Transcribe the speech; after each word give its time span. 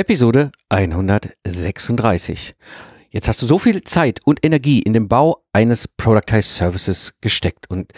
Episode 0.00 0.50
136. 0.70 2.54
Jetzt 3.10 3.28
hast 3.28 3.42
du 3.42 3.46
so 3.46 3.58
viel 3.58 3.84
Zeit 3.84 4.20
und 4.24 4.42
Energie 4.42 4.80
in 4.80 4.94
den 4.94 5.08
Bau 5.08 5.44
eines 5.52 5.88
Productized 5.88 6.56
Services 6.56 7.12
gesteckt 7.20 7.68
und 7.68 7.92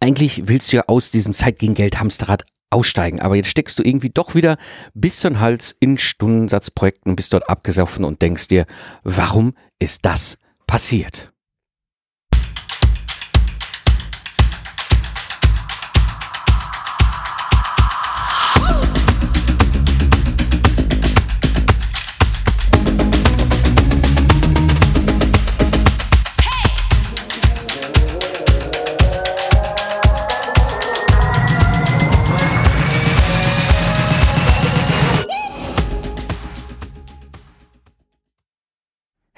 eigentlich 0.00 0.48
willst 0.48 0.72
du 0.72 0.78
ja 0.78 0.88
aus 0.88 1.12
diesem 1.12 1.32
Zeit 1.32 1.60
gegen 1.60 1.74
Geld 1.74 2.00
Hamsterrad 2.00 2.44
aussteigen, 2.70 3.20
aber 3.20 3.36
jetzt 3.36 3.46
steckst 3.46 3.78
du 3.78 3.84
irgendwie 3.84 4.10
doch 4.10 4.34
wieder 4.34 4.56
bis 4.92 5.20
zum 5.20 5.38
Hals 5.38 5.76
in 5.78 5.98
Stundensatzprojekten, 5.98 7.14
bist 7.14 7.32
dort 7.32 7.48
abgesoffen 7.48 8.04
und 8.04 8.22
denkst 8.22 8.48
dir, 8.48 8.66
warum 9.04 9.54
ist 9.78 10.04
das 10.06 10.36
passiert? 10.66 11.30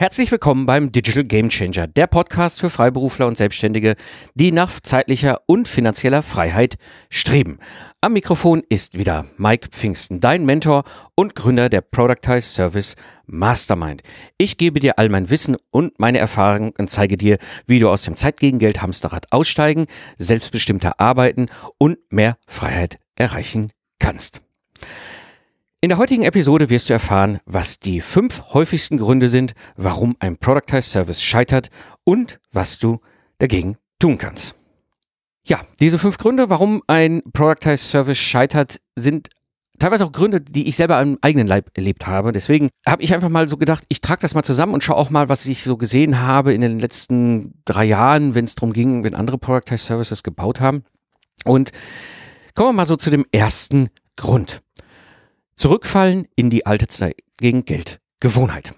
Herzlich 0.03 0.33
willkommen 0.33 0.67
beim 0.67 0.91
Digital 0.91 1.23
Game 1.23 1.49
Changer, 1.49 1.87
der 1.87 2.09
Podcast 2.09 2.59
für 2.59 2.71
Freiberufler 2.71 3.29
und 3.29 3.37
Selbstständige, 3.37 3.95
die 4.35 4.51
nach 4.51 4.81
zeitlicher 4.81 5.43
und 5.47 5.69
finanzieller 5.69 6.23
Freiheit 6.23 6.75
streben. 7.09 7.61
Am 8.01 8.15
Mikrofon 8.15 8.65
ist 8.69 8.99
wieder 8.99 9.27
Mike 9.37 9.69
Pfingsten, 9.71 10.19
dein 10.19 10.45
Mentor 10.45 10.83
und 11.15 11.37
Gründer 11.37 11.69
der 11.69 11.83
Productized 11.83 12.53
Service 12.53 12.97
Mastermind. 13.27 14.03
Ich 14.39 14.59
gebe 14.59 14.81
dir 14.81 14.99
all 14.99 15.09
mein 15.09 15.31
Wissen 15.31 15.57
und 15.71 16.01
meine 16.01 16.19
Erfahrungen 16.19 16.73
und 16.77 16.91
zeige 16.91 17.17
dir, 17.17 17.39
wie 17.67 17.79
du 17.79 17.89
aus 17.89 18.03
dem 18.03 18.17
Zeitgegengeld 18.17 18.83
Hamsterrad 18.83 19.31
aussteigen, 19.31 19.87
selbstbestimmter 20.19 20.99
arbeiten 20.99 21.47
und 21.79 21.99
mehr 22.11 22.39
Freiheit 22.49 22.99
erreichen 23.15 23.71
kannst. 24.01 24.42
In 25.85 25.89
der 25.89 25.99
heutigen 25.99 26.23
Episode 26.23 26.71
wirst 26.71 26.91
du 26.91 26.93
erfahren, 26.93 27.41
was 27.45 27.81
die 27.81 28.01
fünf 28.01 28.55
häufigsten 28.55 28.99
Gründe 28.99 29.29
sind, 29.29 29.55
warum 29.75 30.15
ein 30.21 30.37
Productized 30.37 30.93
Service 30.93 31.21
scheitert 31.21 31.71
und 32.05 32.39
was 32.53 32.79
du 32.79 33.01
dagegen 33.39 33.77
tun 33.99 34.17
kannst. 34.17 34.55
Ja, 35.45 35.61
diese 35.81 35.99
fünf 35.99 36.19
Gründe, 36.19 36.51
warum 36.51 36.85
ein 36.87 37.25
Productized 37.33 37.91
Service 37.91 38.19
scheitert, 38.19 38.81
sind 38.95 39.31
teilweise 39.81 40.05
auch 40.05 40.13
Gründe, 40.13 40.41
die 40.41 40.69
ich 40.69 40.77
selber 40.77 40.99
am 40.99 41.19
eigenen 41.21 41.49
Leib 41.49 41.73
erlebt 41.75 42.07
habe. 42.07 42.31
Deswegen 42.31 42.69
habe 42.87 43.03
ich 43.03 43.13
einfach 43.13 43.29
mal 43.29 43.49
so 43.49 43.57
gedacht, 43.57 43.83
ich 43.89 44.01
trage 44.01 44.21
das 44.21 44.37
mal 44.37 44.45
zusammen 44.45 44.75
und 44.75 44.85
schaue 44.85 44.95
auch 44.95 45.11
mal, 45.11 45.29
was 45.29 45.47
ich 45.47 45.65
so 45.65 45.77
gesehen 45.77 46.21
habe 46.21 46.53
in 46.53 46.61
den 46.61 46.79
letzten 46.79 47.55
drei 47.65 47.87
Jahren, 47.87 48.37
wenn 48.37 48.45
es 48.45 48.55
darum 48.55 48.73
ging, 48.73 49.03
wenn 49.03 49.17
andere 49.17 49.37
Productized 49.37 49.87
Services 49.87 50.23
gebaut 50.23 50.61
haben. 50.61 50.85
Und 51.45 51.73
kommen 52.55 52.69
wir 52.69 52.73
mal 52.73 52.87
so 52.87 52.95
zu 52.95 53.11
dem 53.11 53.27
ersten 53.33 53.89
Grund. 54.15 54.63
Zurückfallen 55.57 56.27
in 56.37 56.51
die 56.51 56.67
alte 56.67 56.87
Zeit 56.89 57.17
gegen 57.39 57.65
Geld. 57.65 58.01
Gewohnheit. 58.21 58.73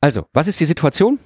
Also, 0.00 0.26
was 0.32 0.48
ist 0.48 0.60
die 0.60 0.66
Situation? 0.66 1.18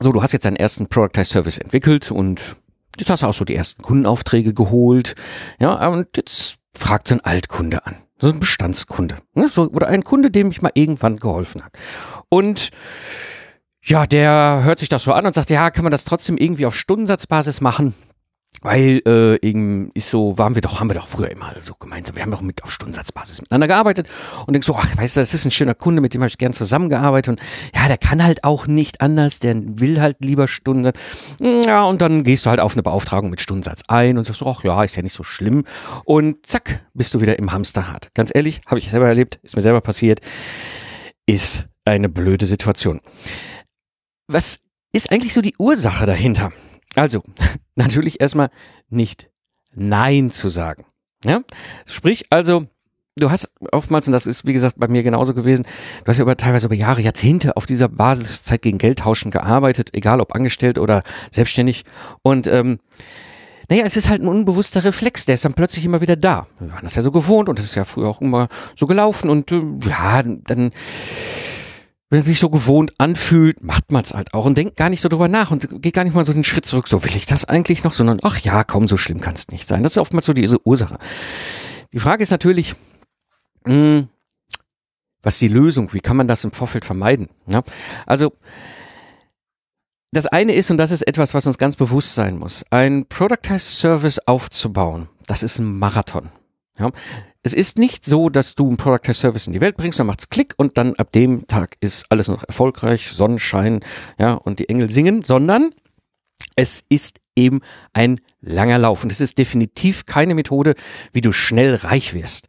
So, 0.00 0.12
du 0.12 0.22
hast 0.22 0.32
jetzt 0.32 0.44
deinen 0.44 0.56
ersten 0.56 0.88
Productized 0.88 1.32
Service 1.32 1.58
entwickelt 1.58 2.10
und 2.10 2.56
jetzt 2.98 3.10
hast 3.10 3.22
du 3.22 3.26
auch 3.26 3.34
so 3.34 3.44
die 3.44 3.54
ersten 3.54 3.82
Kundenaufträge 3.82 4.52
geholt. 4.52 5.14
Ja, 5.58 5.88
und 5.88 6.16
jetzt 6.16 6.58
fragt 6.74 7.08
so 7.08 7.14
ein 7.14 7.24
Altkunde 7.24 7.86
an. 7.86 7.96
So 8.18 8.28
ein 8.28 8.40
Bestandskunde. 8.40 9.16
Ne? 9.34 9.48
So, 9.48 9.70
oder 9.70 9.88
ein 9.88 10.04
Kunde, 10.04 10.30
dem 10.30 10.50
ich 10.50 10.62
mal 10.62 10.72
irgendwann 10.74 11.18
geholfen 11.18 11.62
hat. 11.62 11.72
Und 12.28 12.70
ja, 13.82 14.06
der 14.06 14.62
hört 14.64 14.80
sich 14.80 14.88
das 14.88 15.04
so 15.04 15.12
an 15.12 15.26
und 15.26 15.34
sagt, 15.34 15.50
ja, 15.50 15.70
kann 15.70 15.84
man 15.84 15.92
das 15.92 16.04
trotzdem 16.04 16.36
irgendwie 16.36 16.66
auf 16.66 16.74
Stundensatzbasis 16.74 17.60
machen? 17.60 17.94
Weil 18.62 19.02
äh, 19.06 19.38
eben 19.46 19.90
ist 19.92 20.10
so, 20.10 20.38
waren 20.38 20.54
wir 20.54 20.62
doch, 20.62 20.80
haben 20.80 20.88
wir 20.88 20.94
doch 20.94 21.06
früher 21.06 21.30
immer 21.30 21.54
so 21.60 21.74
gemeinsam, 21.74 22.16
wir 22.16 22.22
haben 22.22 22.30
doch 22.30 22.40
mit 22.40 22.62
auf 22.62 22.72
Stundensatzbasis 22.72 23.42
miteinander 23.42 23.68
gearbeitet 23.68 24.08
und 24.46 24.54
denk 24.54 24.64
so, 24.64 24.74
ach, 24.74 24.96
weißt 24.96 25.16
du, 25.16 25.20
das 25.20 25.34
ist 25.34 25.44
ein 25.44 25.50
schöner 25.50 25.74
Kunde, 25.74 26.00
mit 26.00 26.14
dem 26.14 26.22
habe 26.22 26.28
ich 26.28 26.38
gern 26.38 26.54
zusammengearbeitet 26.54 27.28
und 27.28 27.40
ja, 27.74 27.86
der 27.86 27.98
kann 27.98 28.24
halt 28.24 28.44
auch 28.44 28.66
nicht 28.66 29.02
anders, 29.02 29.40
der 29.40 29.54
will 29.56 30.00
halt 30.00 30.16
lieber 30.20 30.48
Stundensatz. 30.48 30.98
Ja, 31.38 31.84
und 31.84 32.00
dann 32.00 32.24
gehst 32.24 32.46
du 32.46 32.50
halt 32.50 32.60
auf 32.60 32.72
eine 32.72 32.82
Beauftragung 32.82 33.30
mit 33.30 33.40
Stundensatz 33.40 33.82
ein 33.88 34.16
und 34.16 34.24
sagst 34.24 34.40
so, 34.40 34.46
ach 34.46 34.64
ja, 34.64 34.82
ist 34.82 34.96
ja 34.96 35.02
nicht 35.02 35.14
so 35.14 35.22
schlimm 35.22 35.64
und 36.04 36.46
zack, 36.46 36.86
bist 36.94 37.12
du 37.14 37.20
wieder 37.20 37.38
im 37.38 37.52
Hamsterrad. 37.52 38.10
Ganz 38.14 38.32
ehrlich, 38.34 38.62
habe 38.66 38.78
ich 38.78 38.90
selber 38.90 39.06
erlebt, 39.06 39.38
ist 39.42 39.54
mir 39.54 39.62
selber 39.62 39.82
passiert, 39.82 40.20
ist 41.26 41.68
eine 41.84 42.08
blöde 42.08 42.46
Situation. 42.46 43.00
Was 44.28 44.60
ist 44.92 45.12
eigentlich 45.12 45.34
so 45.34 45.42
die 45.42 45.54
Ursache 45.58 46.06
dahinter? 46.06 46.52
Also, 46.96 47.22
natürlich 47.76 48.20
erstmal 48.20 48.50
nicht 48.88 49.30
Nein 49.74 50.30
zu 50.30 50.48
sagen. 50.48 50.84
Ja? 51.24 51.42
Sprich 51.84 52.26
also, 52.30 52.66
du 53.16 53.30
hast 53.30 53.52
oftmals, 53.72 54.06
und 54.06 54.12
das 54.12 54.26
ist 54.26 54.46
wie 54.46 54.52
gesagt 54.52 54.78
bei 54.78 54.88
mir 54.88 55.02
genauso 55.02 55.34
gewesen, 55.34 55.64
du 56.04 56.08
hast 56.08 56.18
ja 56.18 56.22
über, 56.22 56.36
teilweise 56.36 56.66
über 56.66 56.74
Jahre, 56.74 57.02
Jahrzehnte 57.02 57.56
auf 57.56 57.66
dieser 57.66 57.88
Basis 57.88 58.42
Zeit 58.42 58.62
gegen 58.62 58.78
Geld 58.78 59.00
tauschen 59.00 59.30
gearbeitet, 59.30 59.90
egal 59.92 60.20
ob 60.20 60.34
angestellt 60.34 60.78
oder 60.78 61.02
selbstständig. 61.30 61.84
Und 62.22 62.46
ähm, 62.48 62.78
naja, 63.68 63.82
es 63.84 63.96
ist 63.96 64.08
halt 64.08 64.22
ein 64.22 64.28
unbewusster 64.28 64.84
Reflex, 64.84 65.24
der 65.26 65.34
ist 65.34 65.44
dann 65.44 65.54
plötzlich 65.54 65.84
immer 65.84 66.00
wieder 66.00 66.16
da. 66.16 66.46
Wir 66.60 66.72
waren 66.72 66.84
das 66.84 66.94
ja 66.94 67.02
so 67.02 67.10
gewohnt 67.10 67.48
und 67.48 67.58
das 67.58 67.64
ist 67.64 67.74
ja 67.74 67.84
früher 67.84 68.08
auch 68.08 68.20
immer 68.20 68.48
so 68.76 68.86
gelaufen 68.86 69.28
und 69.28 69.50
äh, 69.50 69.60
ja, 69.88 70.22
dann 70.22 70.70
wenn 72.16 72.22
es 72.22 72.28
sich 72.28 72.40
so 72.40 72.48
gewohnt 72.48 72.94
anfühlt, 72.96 73.62
macht 73.62 73.92
man 73.92 74.02
es 74.02 74.14
halt 74.14 74.32
auch 74.32 74.46
und 74.46 74.56
denkt 74.56 74.76
gar 74.76 74.88
nicht 74.88 75.02
so 75.02 75.10
drüber 75.10 75.28
nach 75.28 75.50
und 75.50 75.82
geht 75.82 75.92
gar 75.92 76.02
nicht 76.02 76.14
mal 76.14 76.24
so 76.24 76.32
den 76.32 76.44
Schritt 76.44 76.64
zurück, 76.64 76.88
so 76.88 77.04
will 77.04 77.14
ich 77.14 77.26
das 77.26 77.44
eigentlich 77.44 77.84
noch, 77.84 77.92
sondern 77.92 78.20
ach 78.22 78.38
ja, 78.38 78.64
komm, 78.64 78.88
so 78.88 78.96
schlimm 78.96 79.20
kann 79.20 79.34
es 79.34 79.48
nicht 79.48 79.68
sein. 79.68 79.82
Das 79.82 79.92
ist 79.92 79.98
oftmals 79.98 80.24
so 80.24 80.32
diese 80.32 80.66
Ursache. 80.66 80.96
Die 81.92 81.98
Frage 81.98 82.22
ist 82.22 82.30
natürlich, 82.30 82.74
mh, 83.66 83.74
hm, 83.74 84.08
was 85.22 85.34
ist 85.34 85.42
die 85.42 85.48
Lösung? 85.48 85.92
Wie 85.92 86.00
kann 86.00 86.16
man 86.16 86.26
das 86.26 86.42
im 86.42 86.52
Vorfeld 86.52 86.86
vermeiden? 86.86 87.28
Ja? 87.48 87.62
Also, 88.06 88.32
das 90.10 90.24
eine 90.24 90.54
ist, 90.54 90.70
und 90.70 90.78
das 90.78 90.92
ist 90.92 91.06
etwas, 91.06 91.34
was 91.34 91.46
uns 91.46 91.58
ganz 91.58 91.76
bewusst 91.76 92.14
sein 92.14 92.38
muss, 92.38 92.64
ein 92.70 93.04
Productized 93.10 93.78
Service 93.78 94.20
aufzubauen, 94.20 95.10
das 95.26 95.42
ist 95.42 95.58
ein 95.58 95.78
Marathon. 95.78 96.30
Ja? 96.78 96.92
Es 97.46 97.54
ist 97.54 97.78
nicht 97.78 98.04
so, 98.04 98.28
dass 98.28 98.56
du 98.56 98.68
ein 98.68 98.76
Product 98.76 99.08
as 99.08 99.20
Service 99.20 99.46
in 99.46 99.52
die 99.52 99.60
Welt 99.60 99.76
bringst, 99.76 100.00
dann 100.00 100.08
macht's 100.08 100.30
Klick 100.30 100.54
und 100.56 100.76
dann 100.76 100.96
ab 100.96 101.12
dem 101.12 101.46
Tag 101.46 101.76
ist 101.78 102.10
alles 102.10 102.26
noch 102.26 102.42
erfolgreich, 102.42 103.12
Sonnenschein, 103.12 103.84
ja, 104.18 104.32
und 104.32 104.58
die 104.58 104.68
Engel 104.68 104.90
singen, 104.90 105.22
sondern 105.22 105.70
es 106.56 106.82
ist 106.88 107.20
eben 107.36 107.60
ein 107.92 108.20
langer 108.40 108.78
Lauf 108.78 109.04
und 109.04 109.12
es 109.12 109.20
ist 109.20 109.38
definitiv 109.38 110.06
keine 110.06 110.34
Methode, 110.34 110.74
wie 111.12 111.20
du 111.20 111.30
schnell 111.30 111.76
reich 111.76 112.14
wirst. 112.14 112.48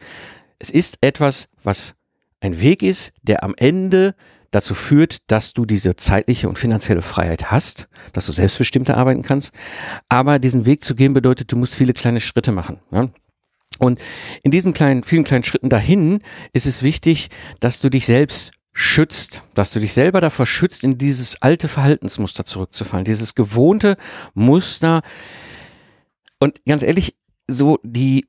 Es 0.58 0.72
ist 0.72 0.98
etwas, 1.02 1.50
was 1.62 1.94
ein 2.40 2.60
Weg 2.60 2.82
ist, 2.82 3.14
der 3.22 3.44
am 3.44 3.54
Ende 3.56 4.16
dazu 4.50 4.74
führt, 4.74 5.30
dass 5.30 5.54
du 5.54 5.68
diese 5.68 5.96
zeitliche 5.96 6.50
und 6.50 6.58
finanzielle 6.58 7.04
Freiheit 7.04 7.52
hast, 7.52 7.88
dass 8.14 8.26
du 8.26 8.32
selbstbestimmter 8.32 8.98
arbeiten 8.98 9.22
kannst. 9.22 9.54
Aber 10.10 10.40
diesen 10.40 10.66
Weg 10.66 10.84
zu 10.84 10.96
gehen 10.96 11.14
bedeutet, 11.14 11.52
du 11.52 11.56
musst 11.56 11.76
viele 11.76 11.94
kleine 11.94 12.20
Schritte 12.20 12.52
machen. 12.52 12.80
Ja? 12.90 13.10
Und 13.80 14.00
in 14.44 14.52
diesen 14.52 14.74
kleinen, 14.74 15.04
vielen 15.04 15.24
kleinen 15.24 15.44
Schritten 15.44 15.70
dahin 15.70 16.20
ist 16.54 16.66
es 16.66 16.84
wichtig, 16.84 17.30
dass 17.60 17.80
du 17.80 17.90
dich 17.90 18.06
selbst 18.06 18.52
schützt, 18.74 19.42
dass 19.56 19.72
du 19.72 19.80
dich 19.80 19.94
selber 19.94 20.22
davor 20.22 20.46
schützt, 20.46 20.84
in 20.84 21.00
dieses 21.00 21.42
alte 21.42 21.68
Verhaltensmuster 21.68 22.46
zurückzufallen, 22.46 23.06
dieses 23.06 23.34
gewohnte 23.34 23.98
Muster. 24.36 25.02
Und 26.38 26.64
ganz 26.66 26.84
ehrlich, 26.84 27.16
so 27.48 27.80
die 27.84 28.28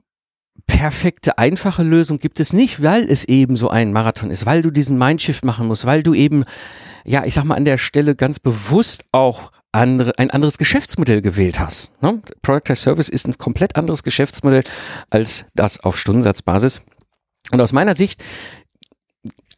perfekte, 0.65 1.37
einfache 1.37 1.83
Lösung 1.83 2.19
gibt 2.19 2.39
es 2.39 2.53
nicht, 2.53 2.81
weil 2.81 3.03
es 3.03 3.25
eben 3.25 3.55
so 3.55 3.69
ein 3.69 3.93
Marathon 3.93 4.31
ist, 4.31 4.45
weil 4.45 4.61
du 4.61 4.71
diesen 4.71 4.97
Mindshift 4.97 5.45
machen 5.45 5.67
musst, 5.67 5.85
weil 5.85 6.03
du 6.03 6.13
eben, 6.13 6.45
ja, 7.05 7.25
ich 7.25 7.33
sag 7.35 7.43
mal, 7.43 7.55
an 7.55 7.65
der 7.65 7.77
Stelle 7.77 8.15
ganz 8.15 8.39
bewusst 8.39 9.03
auch 9.11 9.51
andere, 9.71 10.17
ein 10.17 10.31
anderes 10.31 10.57
Geschäftsmodell 10.57 11.21
gewählt 11.21 11.59
hast. 11.59 11.91
Ne? 12.01 12.21
Product 12.41 12.71
as 12.71 12.81
Service 12.81 13.09
ist 13.09 13.27
ein 13.27 13.37
komplett 13.37 13.75
anderes 13.75 14.03
Geschäftsmodell 14.03 14.63
als 15.09 15.45
das 15.53 15.79
auf 15.79 15.97
Stundensatzbasis. 15.97 16.81
Und 17.51 17.61
aus 17.61 17.73
meiner 17.73 17.95
Sicht, 17.95 18.23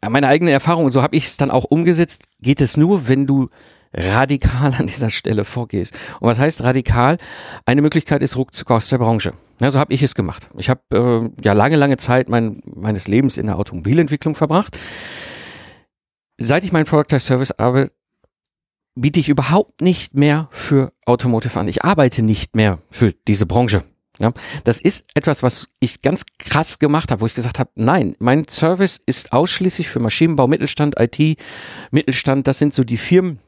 meine 0.06 0.28
eigene 0.28 0.50
Erfahrung, 0.50 0.90
so 0.90 1.02
habe 1.02 1.16
ich 1.16 1.24
es 1.24 1.36
dann 1.36 1.50
auch 1.50 1.64
umgesetzt, 1.64 2.24
geht 2.40 2.60
es 2.60 2.76
nur, 2.76 3.08
wenn 3.08 3.26
du 3.26 3.48
radikal 3.94 4.74
an 4.74 4.86
dieser 4.86 5.10
Stelle 5.10 5.44
vorgehst. 5.44 5.94
Und 6.20 6.28
was 6.28 6.38
heißt 6.38 6.62
radikal? 6.62 7.18
Eine 7.66 7.82
Möglichkeit 7.82 8.22
ist 8.22 8.36
Ruckzuck 8.36 8.70
aus 8.70 8.88
der 8.88 8.98
Branche. 8.98 9.32
Ja, 9.60 9.70
so 9.70 9.78
habe 9.78 9.92
ich 9.92 10.02
es 10.02 10.14
gemacht. 10.14 10.48
Ich 10.56 10.70
habe 10.70 10.80
äh, 10.92 11.42
ja 11.44 11.52
lange, 11.52 11.76
lange 11.76 11.98
Zeit 11.98 12.28
mein, 12.28 12.62
meines 12.64 13.06
Lebens 13.06 13.36
in 13.36 13.46
der 13.46 13.58
Automobilentwicklung 13.58 14.34
verbracht. 14.34 14.78
Seit 16.38 16.64
ich 16.64 16.72
meinen 16.72 16.86
Product 16.86 17.14
as 17.14 17.26
Service 17.26 17.52
arbeite, 17.52 17.92
biete 18.94 19.20
ich 19.20 19.28
überhaupt 19.28 19.80
nicht 19.80 20.14
mehr 20.14 20.48
für 20.50 20.92
Automotive 21.06 21.58
an. 21.58 21.68
Ich 21.68 21.84
arbeite 21.84 22.22
nicht 22.22 22.56
mehr 22.56 22.78
für 22.90 23.12
diese 23.26 23.46
Branche. 23.46 23.84
Ja, 24.18 24.32
das 24.64 24.80
ist 24.80 25.06
etwas, 25.14 25.42
was 25.42 25.68
ich 25.80 26.02
ganz 26.02 26.24
krass 26.38 26.78
gemacht 26.78 27.10
habe, 27.10 27.22
wo 27.22 27.26
ich 27.26 27.34
gesagt 27.34 27.58
habe, 27.58 27.70
nein, 27.74 28.14
mein 28.18 28.46
Service 28.46 29.00
ist 29.04 29.32
ausschließlich 29.32 29.88
für 29.88 30.00
Maschinenbau, 30.00 30.46
Mittelstand, 30.46 30.94
IT, 30.98 31.38
Mittelstand. 31.90 32.46
Das 32.46 32.58
sind 32.58 32.74
so 32.74 32.84
die 32.84 32.98
Firmen, 32.98 33.40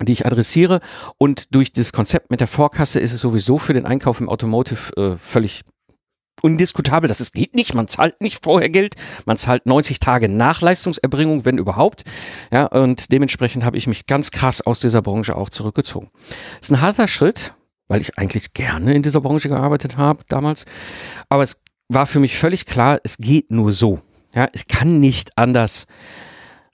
die 0.00 0.12
ich 0.12 0.26
adressiere. 0.26 0.80
Und 1.18 1.54
durch 1.54 1.72
das 1.72 1.92
Konzept 1.92 2.30
mit 2.30 2.40
der 2.40 2.46
Vorkasse 2.46 3.00
ist 3.00 3.12
es 3.12 3.20
sowieso 3.20 3.58
für 3.58 3.72
den 3.72 3.86
Einkauf 3.86 4.20
im 4.20 4.28
Automotive 4.28 4.96
äh, 4.96 5.16
völlig 5.16 5.62
undiskutabel, 6.42 7.08
dass 7.08 7.20
es 7.20 7.32
geht 7.32 7.54
nicht. 7.54 7.74
Man 7.74 7.88
zahlt 7.88 8.20
nicht 8.20 8.42
vorher 8.42 8.68
Geld, 8.68 8.96
man 9.24 9.36
zahlt 9.36 9.66
90 9.66 10.00
Tage 10.00 10.28
nach 10.28 10.60
Leistungserbringung, 10.60 11.44
wenn 11.44 11.58
überhaupt. 11.58 12.04
Ja, 12.52 12.66
und 12.66 13.12
dementsprechend 13.12 13.64
habe 13.64 13.76
ich 13.76 13.86
mich 13.86 14.06
ganz 14.06 14.30
krass 14.30 14.60
aus 14.60 14.80
dieser 14.80 15.02
Branche 15.02 15.36
auch 15.36 15.50
zurückgezogen. 15.50 16.10
Das 16.58 16.68
ist 16.68 16.70
ein 16.72 16.80
harter 16.80 17.08
Schritt, 17.08 17.54
weil 17.88 18.00
ich 18.00 18.18
eigentlich 18.18 18.52
gerne 18.52 18.94
in 18.94 19.02
dieser 19.02 19.20
Branche 19.20 19.48
gearbeitet 19.48 19.96
habe 19.96 20.24
damals. 20.28 20.66
Aber 21.28 21.42
es 21.42 21.62
war 21.88 22.06
für 22.06 22.20
mich 22.20 22.36
völlig 22.36 22.66
klar, 22.66 23.00
es 23.04 23.18
geht 23.18 23.50
nur 23.50 23.72
so. 23.72 24.00
Ja, 24.34 24.48
es 24.52 24.66
kann 24.66 24.98
nicht 24.98 25.36
anders 25.36 25.86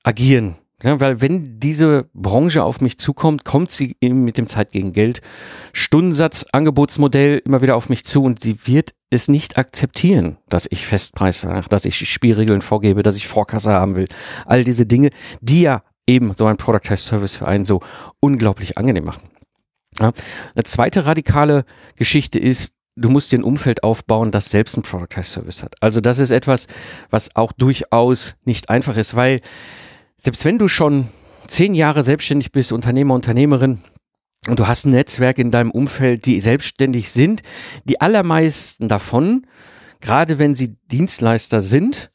agieren. 0.04 0.56
Ja, 0.82 1.00
weil 1.00 1.20
wenn 1.20 1.58
diese 1.58 2.08
Branche 2.14 2.62
auf 2.62 2.80
mich 2.80 2.98
zukommt, 2.98 3.44
kommt 3.44 3.72
sie 3.72 3.96
eben 4.00 4.22
mit 4.22 4.38
dem 4.38 4.46
Zeit 4.46 4.70
gegen 4.70 4.92
Geld 4.92 5.20
Stundensatz, 5.72 6.46
Angebotsmodell 6.52 7.42
immer 7.44 7.62
wieder 7.62 7.74
auf 7.74 7.88
mich 7.88 8.04
zu 8.04 8.22
und 8.22 8.42
sie 8.42 8.56
wird 8.64 8.94
es 9.10 9.26
nicht 9.26 9.58
akzeptieren, 9.58 10.36
dass 10.48 10.68
ich 10.70 10.86
Festpreis 10.86 11.46
dass 11.68 11.84
ich 11.84 12.08
Spielregeln 12.08 12.62
vorgebe, 12.62 13.02
dass 13.02 13.16
ich 13.16 13.26
Vorkasse 13.26 13.72
haben 13.72 13.96
will. 13.96 14.06
All 14.46 14.62
diese 14.62 14.86
Dinge, 14.86 15.10
die 15.40 15.62
ja 15.62 15.82
eben 16.06 16.32
so 16.36 16.46
ein 16.46 16.56
Productized 16.56 17.06
Service 17.06 17.36
für 17.36 17.48
einen 17.48 17.64
so 17.64 17.80
unglaublich 18.20 18.78
angenehm 18.78 19.04
machen. 19.04 19.28
Ja. 19.98 20.12
Eine 20.54 20.64
zweite 20.64 21.06
radikale 21.06 21.64
Geschichte 21.96 22.38
ist, 22.38 22.72
du 22.94 23.10
musst 23.10 23.32
dir 23.32 23.40
ein 23.40 23.44
Umfeld 23.44 23.82
aufbauen, 23.82 24.30
das 24.30 24.50
selbst 24.50 24.76
ein 24.76 24.82
Productized 24.82 25.32
Service 25.32 25.62
hat. 25.64 25.74
Also 25.80 26.00
das 26.00 26.20
ist 26.20 26.30
etwas, 26.30 26.68
was 27.10 27.34
auch 27.34 27.50
durchaus 27.52 28.36
nicht 28.44 28.70
einfach 28.70 28.96
ist, 28.96 29.16
weil 29.16 29.40
selbst 30.20 30.44
wenn 30.44 30.58
du 30.58 30.68
schon 30.68 31.08
zehn 31.46 31.74
Jahre 31.74 32.02
selbstständig 32.02 32.52
bist, 32.52 32.72
Unternehmer, 32.72 33.14
Unternehmerin, 33.14 33.78
und 34.46 34.58
du 34.58 34.66
hast 34.66 34.86
ein 34.86 34.90
Netzwerk 34.90 35.38
in 35.38 35.50
deinem 35.50 35.70
Umfeld, 35.70 36.26
die 36.26 36.40
selbstständig 36.40 37.10
sind, 37.10 37.42
die 37.84 38.00
allermeisten 38.00 38.88
davon, 38.88 39.46
gerade 40.00 40.38
wenn 40.38 40.54
sie 40.54 40.76
Dienstleister 40.90 41.60
sind, 41.60 42.10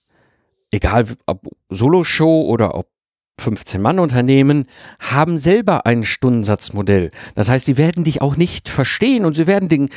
egal 0.71 1.07
ob 1.25 1.47
Solo-Show 1.69 2.43
oder 2.43 2.75
ob 2.75 2.92
15-Mann-Unternehmen 3.41 4.65
haben 4.99 5.39
selber 5.39 5.85
ein 5.85 6.03
Stundensatzmodell. 6.03 7.09
Das 7.35 7.49
heißt, 7.49 7.65
sie 7.65 7.77
werden 7.77 8.03
dich 8.03 8.21
auch 8.21 8.37
nicht 8.37 8.69
verstehen 8.69 9.25
und 9.25 9.35
sie 9.35 9.47
werden 9.47 9.69
den, 9.69 9.89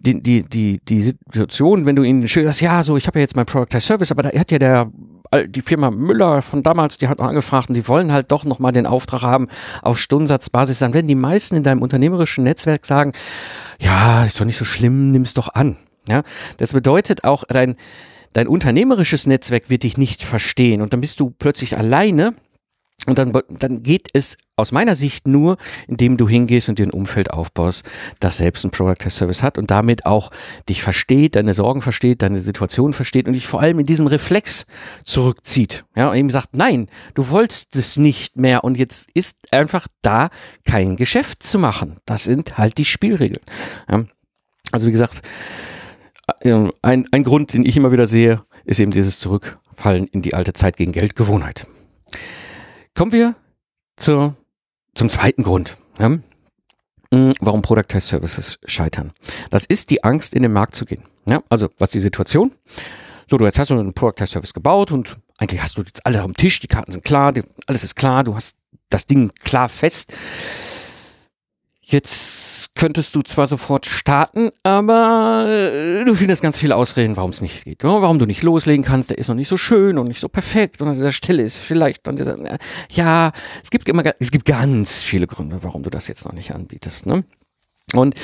die, 0.00 0.22
die, 0.22 0.42
die, 0.42 0.80
die 0.86 1.02
Situation, 1.02 1.86
wenn 1.86 1.96
du 1.96 2.02
ihnen 2.02 2.26
schilderst, 2.26 2.60
ja, 2.60 2.82
so, 2.82 2.96
ich 2.96 3.06
habe 3.06 3.18
ja 3.18 3.22
jetzt 3.22 3.36
mein 3.36 3.46
Product 3.46 3.80
Service, 3.80 4.10
aber 4.10 4.24
da 4.24 4.38
hat 4.38 4.50
ja 4.50 4.58
der 4.58 4.90
die 5.46 5.62
Firma 5.62 5.90
Müller 5.90 6.42
von 6.42 6.62
damals, 6.62 6.98
die 6.98 7.06
hat 7.06 7.20
angefragt 7.20 7.68
und 7.68 7.76
die 7.76 7.86
wollen 7.86 8.12
halt 8.12 8.32
doch 8.32 8.44
nochmal 8.44 8.72
den 8.72 8.86
Auftrag 8.86 9.22
haben 9.22 9.46
auf 9.82 9.98
Stundensatzbasis. 9.98 10.80
Dann 10.80 10.92
werden 10.92 11.06
die 11.06 11.14
meisten 11.14 11.54
in 11.54 11.62
deinem 11.62 11.82
unternehmerischen 11.82 12.44
Netzwerk 12.44 12.84
sagen, 12.84 13.12
ja, 13.78 14.24
ist 14.24 14.40
doch 14.40 14.44
nicht 14.44 14.56
so 14.56 14.64
schlimm, 14.64 15.12
nimm's 15.12 15.34
doch 15.34 15.48
an. 15.54 15.76
Ja, 16.08 16.22
das 16.56 16.72
bedeutet 16.72 17.22
auch, 17.22 17.44
dein, 17.44 17.76
dein 18.32 18.48
unternehmerisches 18.48 19.26
Netzwerk 19.26 19.70
wird 19.70 19.84
dich 19.84 19.96
nicht 19.96 20.24
verstehen 20.24 20.82
und 20.82 20.92
dann 20.92 21.00
bist 21.00 21.20
du 21.20 21.30
plötzlich 21.30 21.78
alleine 21.78 22.34
und 23.06 23.18
dann, 23.18 23.32
dann 23.48 23.82
geht 23.82 24.08
es 24.12 24.36
aus 24.56 24.72
meiner 24.72 24.94
Sicht 24.94 25.26
nur, 25.26 25.56
indem 25.88 26.16
du 26.16 26.28
hingehst 26.28 26.68
und 26.68 26.78
dir 26.78 26.86
ein 26.86 26.90
Umfeld 26.90 27.30
aufbaust, 27.30 27.88
das 28.20 28.36
selbst 28.36 28.64
ein 28.64 28.70
Product 28.70 28.96
Test 28.98 29.16
Service 29.16 29.42
hat 29.42 29.56
und 29.56 29.70
damit 29.70 30.04
auch 30.04 30.30
dich 30.68 30.82
versteht, 30.82 31.34
deine 31.34 31.54
Sorgen 31.54 31.80
versteht, 31.80 32.20
deine 32.20 32.40
Situation 32.40 32.92
versteht 32.92 33.26
und 33.26 33.32
dich 33.32 33.46
vor 33.46 33.62
allem 33.62 33.78
in 33.78 33.86
diesem 33.86 34.06
Reflex 34.06 34.66
zurückzieht. 35.02 35.84
Ja, 35.96 36.10
und 36.10 36.16
eben 36.16 36.30
sagt, 36.30 36.56
nein, 36.56 36.88
du 37.14 37.30
wolltest 37.30 37.74
es 37.76 37.96
nicht 37.96 38.36
mehr 38.36 38.64
und 38.64 38.76
jetzt 38.76 39.10
ist 39.14 39.52
einfach 39.52 39.86
da 40.02 40.28
kein 40.64 40.96
Geschäft 40.96 41.42
zu 41.42 41.58
machen. 41.58 41.96
Das 42.04 42.24
sind 42.24 42.58
halt 42.58 42.76
die 42.76 42.84
Spielregeln. 42.84 43.40
Ja, 43.88 44.04
also 44.72 44.86
wie 44.86 44.92
gesagt, 44.92 45.22
äh, 46.40 46.68
ein, 46.82 47.06
ein 47.10 47.24
Grund, 47.24 47.54
den 47.54 47.64
ich 47.64 47.76
immer 47.78 47.92
wieder 47.92 48.06
sehe, 48.06 48.42
ist 48.66 48.78
eben 48.78 48.92
dieses 48.92 49.20
Zurückfallen 49.20 50.06
in 50.08 50.20
die 50.20 50.34
alte 50.34 50.52
Zeit 50.52 50.76
gegen 50.76 50.92
Geldgewohnheit. 50.92 51.66
Kommen 52.94 53.12
wir 53.12 53.34
zur, 53.96 54.36
zum 54.94 55.08
zweiten 55.08 55.42
Grund. 55.42 55.76
Ja? 55.98 56.18
Hm, 57.12 57.34
warum 57.40 57.62
Product 57.62 57.88
Test 57.88 58.08
Services 58.08 58.58
scheitern. 58.64 59.12
Das 59.50 59.64
ist 59.64 59.90
die 59.90 60.04
Angst, 60.04 60.34
in 60.34 60.42
den 60.42 60.52
Markt 60.52 60.74
zu 60.74 60.84
gehen. 60.84 61.02
Ja? 61.28 61.42
Also, 61.48 61.68
was 61.78 61.88
ist 61.88 61.94
die 61.94 62.00
Situation? 62.00 62.52
So, 63.26 63.38
du 63.38 63.44
jetzt 63.44 63.58
hast 63.58 63.70
du 63.70 63.78
einen 63.78 63.92
Product 63.92 64.16
Test 64.16 64.32
Service 64.32 64.54
gebaut 64.54 64.92
und 64.92 65.18
eigentlich 65.38 65.62
hast 65.62 65.78
du 65.78 65.82
jetzt 65.82 66.04
alle 66.04 66.20
am 66.20 66.34
Tisch, 66.34 66.60
die 66.60 66.66
Karten 66.66 66.92
sind 66.92 67.04
klar, 67.04 67.32
die, 67.32 67.42
alles 67.66 67.84
ist 67.84 67.94
klar, 67.94 68.24
du 68.24 68.34
hast 68.34 68.56
das 68.88 69.06
Ding 69.06 69.32
klar 69.42 69.68
fest. 69.68 70.12
Jetzt 71.90 72.76
könntest 72.76 73.16
du 73.16 73.22
zwar 73.22 73.48
sofort 73.48 73.84
starten, 73.84 74.50
aber 74.62 75.46
äh, 75.48 76.04
du 76.04 76.14
findest 76.14 76.40
ganz 76.40 76.56
viele 76.56 76.76
Ausreden, 76.76 77.16
warum 77.16 77.30
es 77.30 77.40
nicht 77.40 77.64
geht. 77.64 77.82
Warum 77.82 78.20
du 78.20 78.26
nicht 78.26 78.44
loslegen 78.44 78.84
kannst, 78.84 79.10
der 79.10 79.18
ist 79.18 79.26
noch 79.26 79.34
nicht 79.34 79.48
so 79.48 79.56
schön 79.56 79.98
und 79.98 80.06
nicht 80.06 80.20
so 80.20 80.28
perfekt 80.28 80.80
und 80.80 80.86
an 80.86 80.94
dieser 80.94 81.10
Stelle 81.10 81.42
ist 81.42 81.56
vielleicht 81.56 82.06
an 82.06 82.14
dieser, 82.14 82.38
ja, 82.92 83.32
es 83.60 83.70
gibt 83.70 83.88
immer, 83.88 84.04
es 84.20 84.30
gibt 84.30 84.44
ganz 84.44 85.02
viele 85.02 85.26
Gründe, 85.26 85.58
warum 85.62 85.82
du 85.82 85.90
das 85.90 86.06
jetzt 86.06 86.24
noch 86.24 86.32
nicht 86.32 86.54
anbietest, 86.54 87.06
ne? 87.06 87.24
Und 87.92 88.14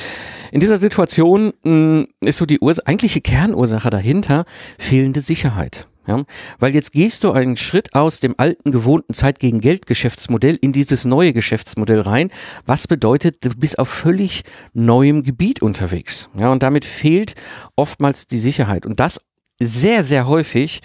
in 0.53 0.61
dieser 0.61 0.79
Situation 0.79 1.51
mh, 1.63 1.71
hm, 1.71 2.07
ist 2.21 2.37
so 2.37 2.45
die 2.45 2.59
Urs 2.59 2.79
eigentliche 2.79 3.19
Kernursache 3.19 3.89
dahinter 3.89 4.45
fehlende 4.79 5.19
Sicherheit. 5.19 5.87
Ja? 6.07 6.23
Weil 6.59 6.73
jetzt 6.73 6.93
gehst 6.93 7.23
du 7.23 7.31
einen 7.31 7.57
Schritt 7.57 7.93
aus 7.93 8.19
dem 8.19 8.35
alten, 8.37 8.71
gewohnten 8.71 9.13
Zeit 9.13 9.39
gegen 9.39 9.59
Geld 9.59 9.85
Geschäftsmodell 9.85 10.57
in 10.59 10.71
dieses 10.71 11.05
neue 11.05 11.33
Geschäftsmodell 11.33 12.01
rein. 12.01 12.29
Was 12.65 12.87
bedeutet, 12.87 13.43
du 13.43 13.49
bist 13.49 13.77
auf 13.77 13.89
völlig 13.89 14.43
neuem 14.73 15.23
Gebiet 15.23 15.61
unterwegs. 15.61 16.29
Ja, 16.39 16.51
und 16.51 16.63
damit 16.63 16.85
fehlt 16.85 17.35
oftmals 17.75 18.27
die 18.27 18.39
Sicherheit. 18.39 18.85
Und 18.85 18.99
das 18.99 19.21
sehr, 19.59 20.03
sehr 20.03 20.27
häufig 20.27 20.81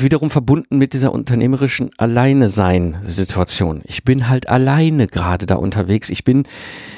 wiederum 0.00 0.30
verbunden 0.30 0.78
mit 0.78 0.92
dieser 0.92 1.12
unternehmerischen 1.12 1.90
Alleine-Sein-Situation. 1.98 3.82
Ich 3.84 4.04
bin 4.04 4.28
halt 4.28 4.48
alleine 4.48 5.06
gerade 5.06 5.46
da 5.46 5.56
unterwegs. 5.56 6.10
Ich 6.10 6.24
bin, 6.24 6.44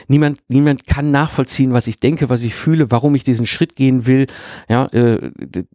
niemand, 0.07 0.41
niemand 0.49 0.87
kann 0.87 1.11
nachvollziehen, 1.11 1.73
was 1.73 1.87
ich 1.87 2.01
denke, 2.01 2.29
was 2.29 2.43
ich 2.43 2.55
fühle, 2.55 2.91
warum 2.91 3.15
ich 3.15 3.25
diesen 3.25 3.47
Schritt 3.47 3.77
gehen 3.77 4.07
will. 4.07 4.27
Ja, 4.69 4.87
äh, 4.87 5.31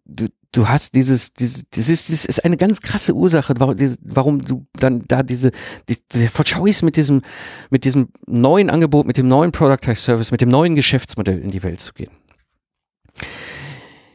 du, 0.06 0.28
du 0.54 0.70
hast 0.70 0.96
dieses, 0.96 1.34
dieses, 1.34 1.66
das 1.70 1.90
ist, 1.90 2.12
das 2.12 2.25
ist 2.25 2.46
eine 2.46 2.58
ganz 2.58 2.81
krasse 2.81 3.14
Ursache, 3.14 3.56
warum, 3.58 3.75
warum 4.02 4.42
du 4.42 4.66
dann 4.74 5.04
da 5.08 5.24
diese, 5.24 5.51
die, 5.89 5.98
der 6.13 6.30
Choice 6.30 6.84
mit 6.84 6.96
diesem, 6.96 7.22
mit 7.70 7.86
diesem 7.86 8.10
neuen 8.25 8.70
Angebot, 8.70 9.06
mit 9.06 9.18
dem 9.18 9.27
neuen 9.27 9.51
Product 9.51 9.96
Service, 9.96 10.32
mit 10.32 10.42
dem 10.42 10.50
neuen 10.50 10.75
Geschäftsmodell 10.75 11.39
in 11.39 11.51
die 11.51 11.63
Welt 11.63 11.82
zu 11.82 11.94
gehen. 11.94 12.12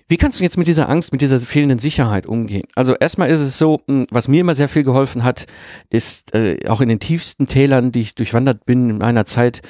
Wie 0.09 0.17
kannst 0.17 0.41
du 0.41 0.45
jetzt 0.45 0.57
mit 0.57 0.67
dieser 0.67 0.89
Angst, 0.89 1.13
mit 1.13 1.21
dieser 1.21 1.39
fehlenden 1.39 1.79
Sicherheit 1.79 2.27
umgehen? 2.27 2.67
Also 2.75 2.95
erstmal 2.95 3.29
ist 3.29 3.41
es 3.41 3.59
so, 3.59 3.81
hm, 3.87 4.07
was 4.11 4.27
mir 4.27 4.41
immer 4.41 4.55
sehr 4.55 4.69
viel 4.69 4.83
geholfen 4.83 5.23
hat, 5.23 5.47
ist 5.91 6.35
äh, 6.35 6.59
auch 6.69 6.81
in 6.81 6.89
den 6.89 6.99
tiefsten 6.99 7.47
Tälern, 7.47 7.93
die 7.93 8.01
ich 8.01 8.15
durchwandert 8.15 8.65
bin 8.65 8.89
in 8.89 8.99
meiner 8.99 9.27
Zeit 9.27 9.61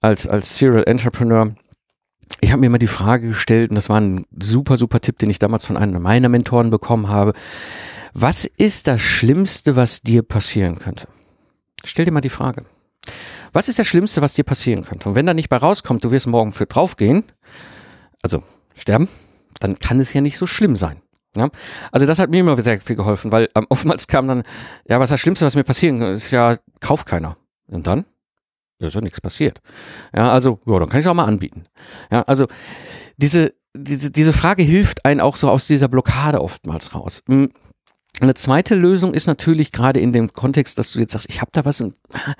als, 0.00 0.26
als 0.28 0.56
Serial 0.56 0.84
Entrepreneur, 0.86 1.54
ich 2.40 2.50
habe 2.50 2.60
mir 2.60 2.66
immer 2.66 2.78
die 2.78 2.86
Frage 2.86 3.28
gestellt, 3.28 3.70
und 3.70 3.76
das 3.76 3.88
war 3.88 4.00
ein 4.00 4.24
super, 4.40 4.78
super 4.78 5.00
Tipp, 5.00 5.18
den 5.18 5.30
ich 5.30 5.38
damals 5.38 5.64
von 5.64 5.76
einem 5.76 6.02
meiner 6.02 6.28
Mentoren 6.28 6.70
bekommen 6.70 7.08
habe. 7.08 7.32
Was 8.14 8.44
ist 8.44 8.86
das 8.86 9.00
Schlimmste, 9.00 9.76
was 9.76 10.02
dir 10.02 10.22
passieren 10.22 10.78
könnte? 10.78 11.08
Stell 11.84 12.04
dir 12.04 12.10
mal 12.10 12.20
die 12.20 12.30
Frage. 12.30 12.64
Was 13.52 13.68
ist 13.68 13.78
das 13.78 13.86
Schlimmste, 13.86 14.22
was 14.22 14.34
dir 14.34 14.44
passieren 14.44 14.84
könnte? 14.84 15.08
Und 15.08 15.14
wenn 15.14 15.26
da 15.26 15.34
nicht 15.34 15.48
bei 15.48 15.56
rauskommt, 15.56 16.04
du 16.04 16.10
wirst 16.10 16.26
morgen 16.26 16.52
für 16.52 16.66
draufgehen, 16.66 17.24
also 18.22 18.42
sterben, 18.76 19.08
dann 19.62 19.78
kann 19.78 20.00
es 20.00 20.12
ja 20.12 20.20
nicht 20.20 20.38
so 20.38 20.46
schlimm 20.46 20.76
sein. 20.76 21.00
Ja? 21.36 21.48
Also 21.90 22.06
das 22.06 22.18
hat 22.18 22.30
mir 22.30 22.40
immer 22.40 22.60
sehr 22.62 22.80
viel 22.80 22.96
geholfen, 22.96 23.32
weil 23.32 23.48
ähm, 23.54 23.66
oftmals 23.70 24.06
kam 24.06 24.28
dann, 24.28 24.42
ja, 24.88 24.98
was 24.98 25.06
ist 25.06 25.12
das 25.12 25.20
Schlimmste, 25.20 25.46
was 25.46 25.56
mir 25.56 25.64
passieren 25.64 26.00
kann, 26.00 26.12
ist 26.12 26.30
ja, 26.30 26.56
kauft 26.80 27.06
keiner. 27.06 27.36
Und 27.68 27.86
dann? 27.86 28.04
Ja, 28.80 28.88
ist 28.88 28.94
ja 28.94 29.00
nichts 29.00 29.20
passiert. 29.20 29.60
Ja, 30.14 30.32
also, 30.32 30.58
ja, 30.66 30.78
dann 30.78 30.88
kann 30.88 30.98
ich 30.98 31.06
es 31.06 31.10
auch 31.10 31.14
mal 31.14 31.24
anbieten. 31.24 31.64
Ja, 32.10 32.22
also 32.22 32.46
diese, 33.16 33.54
diese, 33.74 34.10
diese 34.10 34.32
Frage 34.32 34.62
hilft 34.62 35.04
einen 35.04 35.20
auch 35.20 35.36
so 35.36 35.48
aus 35.48 35.66
dieser 35.66 35.88
Blockade 35.88 36.40
oftmals 36.40 36.94
raus. 36.94 37.22
Hm, 37.28 37.50
eine 38.20 38.34
zweite 38.34 38.74
Lösung 38.74 39.14
ist 39.14 39.26
natürlich 39.26 39.72
gerade 39.72 40.00
in 40.00 40.12
dem 40.12 40.32
Kontext, 40.32 40.78
dass 40.78 40.92
du 40.92 40.98
jetzt 40.98 41.12
sagst, 41.12 41.28
ich 41.30 41.40
habe 41.40 41.50
da 41.52 41.64
was 41.64 41.80
und 41.80 41.94
ah, 42.12 42.34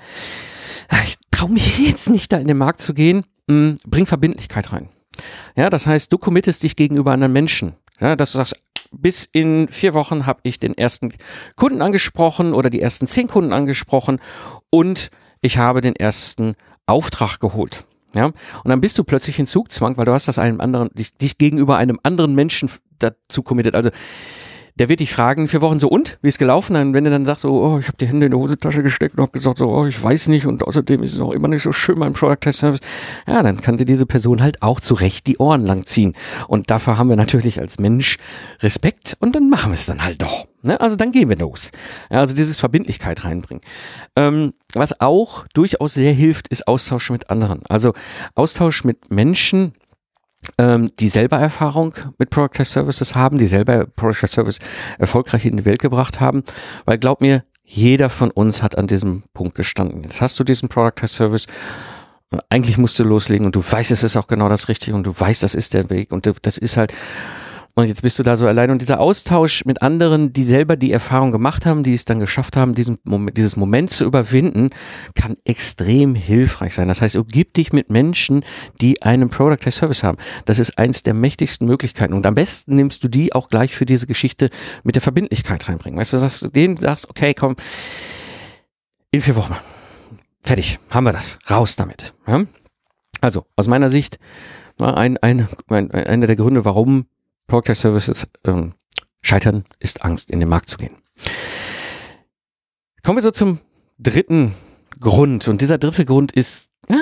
ich 1.03 1.17
traue 1.31 1.49
mich 1.49 1.79
jetzt 1.79 2.09
nicht, 2.09 2.31
da 2.31 2.37
in 2.37 2.47
den 2.47 2.57
Markt 2.57 2.81
zu 2.81 2.93
gehen. 2.93 3.25
Hm, 3.49 3.79
bring 3.87 4.05
Verbindlichkeit 4.05 4.71
rein. 4.71 4.89
Ja, 5.55 5.69
das 5.69 5.87
heißt, 5.87 6.11
du 6.11 6.17
committest 6.17 6.63
dich 6.63 6.75
gegenüber 6.75 7.11
anderen 7.11 7.33
Menschen. 7.33 7.75
Ja, 7.99 8.15
dass 8.15 8.31
du 8.31 8.37
sagst, 8.37 8.55
bis 8.91 9.25
in 9.25 9.67
vier 9.69 9.93
Wochen 9.93 10.25
habe 10.25 10.39
ich 10.43 10.59
den 10.59 10.77
ersten 10.77 11.13
Kunden 11.55 11.81
angesprochen 11.81 12.53
oder 12.53 12.69
die 12.69 12.81
ersten 12.81 13.07
zehn 13.07 13.27
Kunden 13.27 13.53
angesprochen 13.53 14.19
und 14.69 15.09
ich 15.41 15.57
habe 15.57 15.81
den 15.81 15.95
ersten 15.95 16.55
Auftrag 16.85 17.39
geholt. 17.39 17.85
Ja, 18.15 18.25
und 18.25 18.35
dann 18.65 18.81
bist 18.81 18.97
du 18.99 19.03
plötzlich 19.03 19.39
in 19.39 19.47
Zugzwang, 19.47 19.97
weil 19.97 20.05
du 20.05 20.13
hast 20.13 20.27
das 20.27 20.37
einem 20.37 20.61
anderen, 20.61 20.89
dich, 20.93 21.13
dich 21.13 21.39
gegenüber 21.39 21.77
einem 21.77 21.99
anderen 22.03 22.35
Menschen 22.35 22.69
dazu 22.99 23.41
committed. 23.41 23.73
Also 23.73 23.89
der 24.75 24.89
wird 24.89 24.99
dich 24.99 25.13
fragen, 25.13 25.47
vier 25.47 25.61
Wochen 25.61 25.79
so 25.79 25.87
und, 25.87 26.17
wie 26.21 26.27
ist 26.27 26.39
gelaufen? 26.39 26.75
Und 26.75 26.93
wenn 26.93 27.03
du 27.03 27.11
dann 27.11 27.25
sagst, 27.25 27.41
so, 27.41 27.63
oh, 27.63 27.79
ich 27.79 27.87
habe 27.87 27.97
die 27.97 28.07
Hände 28.07 28.25
in 28.25 28.31
die 28.31 28.37
Hosentasche 28.37 28.81
gesteckt 28.81 29.15
und 29.17 29.21
habe 29.21 29.31
gesagt, 29.31 29.59
so, 29.59 29.69
oh, 29.69 29.85
ich 29.85 30.01
weiß 30.01 30.27
nicht 30.27 30.47
und 30.47 30.63
außerdem 30.63 31.03
ist 31.03 31.13
es 31.13 31.19
auch 31.19 31.31
immer 31.31 31.47
nicht 31.47 31.63
so 31.63 31.71
schön 31.71 31.99
beim 31.99 32.13
Product 32.13 32.37
Test 32.41 32.59
Service, 32.59 32.79
ja, 33.27 33.43
dann 33.43 33.61
kann 33.61 33.77
dir 33.77 33.85
diese 33.85 34.05
Person 34.05 34.41
halt 34.41 34.61
auch 34.61 34.79
zu 34.79 34.95
Recht 34.95 35.27
die 35.27 35.37
Ohren 35.37 35.65
lang 35.65 35.85
ziehen. 35.85 36.13
Und 36.47 36.71
dafür 36.71 36.97
haben 36.97 37.09
wir 37.09 37.15
natürlich 37.15 37.59
als 37.59 37.79
Mensch 37.79 38.17
Respekt 38.61 39.15
und 39.19 39.35
dann 39.35 39.49
machen 39.49 39.71
wir 39.71 39.75
es 39.75 39.85
dann 39.85 40.03
halt 40.03 40.21
doch. 40.21 40.47
Ne? 40.63 40.79
Also 40.79 40.95
dann 40.95 41.11
gehen 41.11 41.29
wir 41.29 41.37
los. 41.37 41.71
Ja, 42.09 42.19
also 42.19 42.35
dieses 42.35 42.59
Verbindlichkeit 42.59 43.25
reinbringen. 43.25 43.63
Ähm, 44.15 44.53
was 44.73 44.99
auch 44.99 45.45
durchaus 45.53 45.93
sehr 45.93 46.13
hilft, 46.13 46.47
ist 46.47 46.67
Austausch 46.67 47.11
mit 47.11 47.29
anderen. 47.29 47.61
Also 47.69 47.93
Austausch 48.33 48.83
mit 48.83 49.11
Menschen, 49.11 49.73
ähm, 50.57 50.91
die 50.99 51.07
selber 51.07 51.37
Erfahrung 51.37 51.93
mit 52.17 52.29
Product 52.29 52.53
Test 52.53 52.73
Services 52.73 53.15
haben, 53.15 53.37
die 53.37 53.47
selber 53.47 53.85
Product 53.85 54.19
Test 54.19 54.33
Service 54.33 54.59
erfolgreich 54.97 55.45
in 55.45 55.57
die 55.57 55.65
Welt 55.65 55.79
gebracht 55.79 56.19
haben, 56.19 56.43
weil 56.85 56.97
glaub 56.97 57.21
mir, 57.21 57.43
jeder 57.63 58.09
von 58.09 58.29
uns 58.31 58.61
hat 58.61 58.77
an 58.77 58.87
diesem 58.87 59.23
Punkt 59.33 59.55
gestanden. 59.55 60.03
Jetzt 60.03 60.21
hast 60.21 60.39
du 60.39 60.43
diesen 60.43 60.69
Product 60.69 60.95
Test 60.95 61.15
Service 61.15 61.47
und 62.29 62.41
eigentlich 62.49 62.77
musst 62.77 62.97
du 62.99 63.03
loslegen 63.03 63.45
und 63.45 63.55
du 63.55 63.63
weißt, 63.63 63.91
es 63.91 64.03
ist 64.03 64.17
auch 64.17 64.27
genau 64.27 64.49
das 64.49 64.67
Richtige 64.67 64.95
und 64.95 65.05
du 65.05 65.13
weißt, 65.17 65.43
das 65.43 65.55
ist 65.55 65.73
der 65.73 65.89
Weg 65.89 66.11
und 66.11 66.29
das 66.41 66.57
ist 66.57 66.77
halt 66.77 66.93
und 67.75 67.87
jetzt 67.87 68.03
bist 68.03 68.19
du 68.19 68.23
da 68.23 68.35
so 68.35 68.45
allein. 68.45 68.69
Und 68.69 68.81
dieser 68.81 68.99
Austausch 68.99 69.65
mit 69.65 69.81
anderen, 69.81 70.31
die 70.31 70.43
selber 70.43 70.75
die 70.75 70.91
Erfahrung 70.91 71.31
gemacht 71.31 71.65
haben, 71.65 71.81
die 71.81 71.95
es 71.95 72.05
dann 72.05 72.19
geschafft 72.19 72.55
haben, 72.55 72.75
diesen 72.75 72.99
Moment, 73.03 73.35
dieses 73.35 73.55
Moment 73.55 73.89
zu 73.89 74.05
überwinden, 74.05 74.69
kann 75.15 75.37
extrem 75.43 76.13
hilfreich 76.13 76.75
sein. 76.75 76.87
Das 76.87 77.01
heißt, 77.01 77.15
umgib 77.15 77.55
dich 77.55 77.73
mit 77.73 77.89
Menschen, 77.89 78.45
die 78.79 79.01
einen 79.01 79.31
Product 79.31 79.57
Test 79.57 79.79
Service 79.79 80.03
haben. 80.03 80.19
Das 80.45 80.59
ist 80.59 80.77
eins 80.77 81.01
der 81.01 81.15
mächtigsten 81.15 81.67
Möglichkeiten. 81.67 82.13
Und 82.13 82.27
am 82.27 82.35
besten 82.35 82.75
nimmst 82.75 83.03
du 83.03 83.07
die 83.07 83.33
auch 83.33 83.49
gleich 83.49 83.75
für 83.75 83.87
diese 83.87 84.05
Geschichte 84.05 84.51
mit 84.83 84.93
der 84.93 85.01
Verbindlichkeit 85.01 85.67
reinbringen. 85.67 85.99
Weißt 85.99 86.13
du, 86.13 86.17
dass 86.17 86.41
du 86.41 86.49
denen 86.49 86.77
sagst, 86.77 87.09
okay, 87.09 87.33
komm, 87.33 87.55
in 89.09 89.21
vier 89.21 89.35
Wochen. 89.35 89.55
Fertig, 90.41 90.77
haben 90.91 91.05
wir 91.05 91.13
das. 91.13 91.39
Raus 91.49 91.75
damit. 91.75 92.13
Ja? 92.27 92.43
Also, 93.19 93.45
aus 93.55 93.67
meiner 93.67 93.89
Sicht, 93.89 94.19
ein, 94.77 95.17
ein, 95.17 95.47
ein, 95.69 95.91
einer 95.91 96.27
der 96.27 96.35
Gründe, 96.35 96.65
warum 96.65 97.05
Product 97.47 97.75
Services 97.75 98.27
ähm, 98.45 98.73
scheitern, 99.21 99.65
ist 99.79 100.03
Angst, 100.03 100.31
in 100.31 100.39
den 100.39 100.49
Markt 100.49 100.69
zu 100.69 100.77
gehen. 100.77 100.95
Kommen 103.03 103.17
wir 103.17 103.23
so 103.23 103.31
zum 103.31 103.59
dritten 103.99 104.53
Grund. 104.99 105.47
Und 105.47 105.61
dieser 105.61 105.77
dritte 105.77 106.05
Grund 106.05 106.31
ist, 106.31 106.71
ah, 106.89 106.95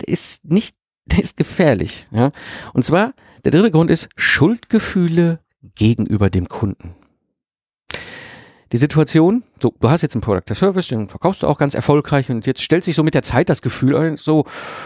der 0.00 0.08
ist 0.08 0.44
nicht, 0.44 0.76
der 1.06 1.20
ist 1.20 1.36
gefährlich. 1.36 2.06
Ja? 2.10 2.32
Und 2.72 2.84
zwar, 2.84 3.14
der 3.44 3.52
dritte 3.52 3.70
Grund 3.70 3.90
ist 3.90 4.08
Schuldgefühle 4.16 5.40
gegenüber 5.74 6.30
dem 6.30 6.48
Kunden. 6.48 6.94
Die 8.72 8.76
Situation, 8.76 9.44
so, 9.62 9.72
du 9.80 9.88
hast 9.88 10.02
jetzt 10.02 10.14
einen 10.14 10.20
Product 10.20 10.54
Service, 10.54 10.88
den 10.88 11.08
verkaufst 11.08 11.42
du 11.42 11.46
auch 11.46 11.56
ganz 11.56 11.74
erfolgreich 11.74 12.28
und 12.28 12.46
jetzt 12.46 12.62
stellt 12.62 12.84
sich 12.84 12.96
so 12.96 13.02
mit 13.02 13.14
der 13.14 13.22
Zeit 13.22 13.48
das 13.48 13.62
Gefühl 13.62 13.96
ein, 13.96 14.18
so, 14.18 14.44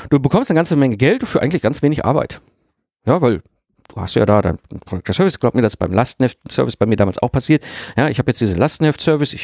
du 0.08 0.20
bekommst 0.20 0.50
eine 0.50 0.58
ganze 0.58 0.76
Menge 0.76 0.96
Geld 0.96 1.26
für 1.26 1.42
eigentlich 1.42 1.62
ganz 1.62 1.82
wenig 1.82 2.04
Arbeit. 2.04 2.40
Ja, 3.04 3.20
weil 3.20 3.42
du 3.94 4.00
hast 4.00 4.14
ja 4.14 4.26
da 4.26 4.42
dein 4.42 4.58
Product 4.84 5.12
Service, 5.12 5.38
glaub 5.38 5.54
mir, 5.54 5.62
das 5.62 5.74
ist 5.74 5.78
beim 5.78 5.92
Lastenheft-Service 5.92 6.76
bei 6.76 6.86
mir 6.86 6.96
damals 6.96 7.18
auch 7.18 7.30
passiert. 7.30 7.64
Ja, 7.96 8.08
ich 8.08 8.18
habe 8.18 8.30
jetzt 8.30 8.40
diesen 8.40 8.58
Lastenheft-Service, 8.58 9.36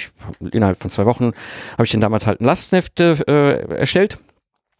innerhalb 0.52 0.80
von 0.80 0.90
zwei 0.90 1.06
Wochen 1.06 1.32
habe 1.72 1.84
ich 1.84 1.90
den 1.90 2.00
damals 2.00 2.26
halt 2.26 2.40
ein 2.40 2.44
Lastenheft 2.44 3.00
äh, 3.00 3.58
erstellt 3.76 4.18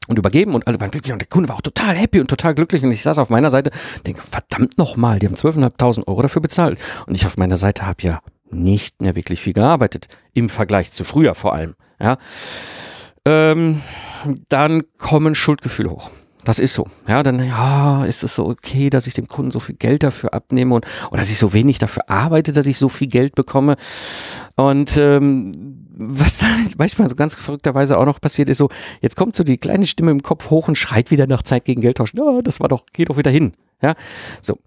und 0.09 0.19
übergeben 0.19 0.55
und 0.55 0.67
alle 0.67 0.81
waren 0.81 0.91
glücklich 0.91 1.13
und 1.13 1.21
der 1.21 1.29
Kunde 1.29 1.49
war 1.49 1.57
auch 1.57 1.63
total 1.63 1.95
happy 1.95 2.21
und 2.21 2.29
total 2.29 2.55
glücklich 2.55 2.83
und 2.83 2.93
ich 2.93 3.03
saß 3.03 3.19
auf 3.19 3.31
meiner 3.31 3.51
Seite 3.51 3.71
denke, 4.07 4.23
verdammt 4.23 4.79
nochmal, 4.79 5.19
die 5.19 5.27
haben 5.27 5.35
12.500 5.35 6.09
Euro 6.09 6.23
dafür 6.23 6.43
bezahlt 6.43 6.79
und 7.07 7.15
ich 7.15 7.27
auf 7.27 7.37
meiner 7.37 7.57
Seite 7.57 7.87
habe 7.87 8.03
ja 8.03 8.21
nicht 8.51 9.03
mehr 9.03 9.15
wirklich 9.15 9.43
viel 9.43 9.53
gearbeitet, 9.53 10.09
im 10.33 10.49
Vergleich 10.49 10.93
zu 10.93 11.05
früher 11.05 11.35
vor 11.35 11.53
allem, 11.55 11.75
ja. 12.01 12.17
Ähm, 13.25 13.83
dann 14.49 14.85
kommen 14.97 15.35
Schuldgefühle 15.35 15.91
hoch. 15.91 16.11
Das 16.49 16.59
ist 16.59 16.73
so. 16.73 16.87
Ja, 17.07 17.23
dann 17.23 17.45
ja, 17.45 18.07
ist 18.07 18.25
es 18.25 18.37
so 18.37 18.47
okay, 18.47 18.89
dass 18.89 19.07
ich 19.07 19.13
dem 19.13 19.29
Kunden 19.29 19.51
so 19.51 19.61
viel 19.61 19.75
Geld 19.75 20.03
dafür 20.03 20.33
abnehme 20.33 20.77
und 20.77 20.87
oder 21.11 21.19
dass 21.19 21.31
ich 21.31 21.37
so 21.37 21.53
wenig 21.53 21.79
dafür 21.79 22.09
arbeite, 22.09 22.55
dass 22.55 22.67
ich 22.67 22.79
so 22.79 22.89
viel 22.89 23.07
Geld 23.07 23.35
bekomme. 23.35 23.77
Und 24.57 24.97
ähm, 24.97 25.53
was 25.95 26.39
dann 26.39 26.71
manchmal 26.79 27.11
so 27.11 27.17
ganz 27.17 27.35
verrückterweise 27.35 27.99
auch 27.99 28.07
noch 28.07 28.19
passiert 28.23 28.49
ist, 28.49 28.57
so 28.57 28.71
jetzt 29.03 29.15
kommt 29.15 29.35
so 29.35 29.45
die 29.45 29.59
kleine 29.59 29.87
Stimme 29.87 30.11
im 30.11 30.23
Kopf 30.23 30.49
hoch 30.49 30.69
und 30.69 30.79
schreit 30.79 31.11
wieder 31.11 31.27
nach 31.27 31.43
Zeit 31.43 31.67
gegen 31.67 31.83
Geld 31.83 31.99
tauschen. 31.99 32.17
Ja, 32.17 32.41
das 32.41 32.61
war 32.61 32.69
doch, 32.69 32.87
geht 32.95 33.11
doch 33.11 33.19
wieder 33.19 33.31
hin. 33.31 33.53
Ja, 33.83 33.95
so. 34.41 34.59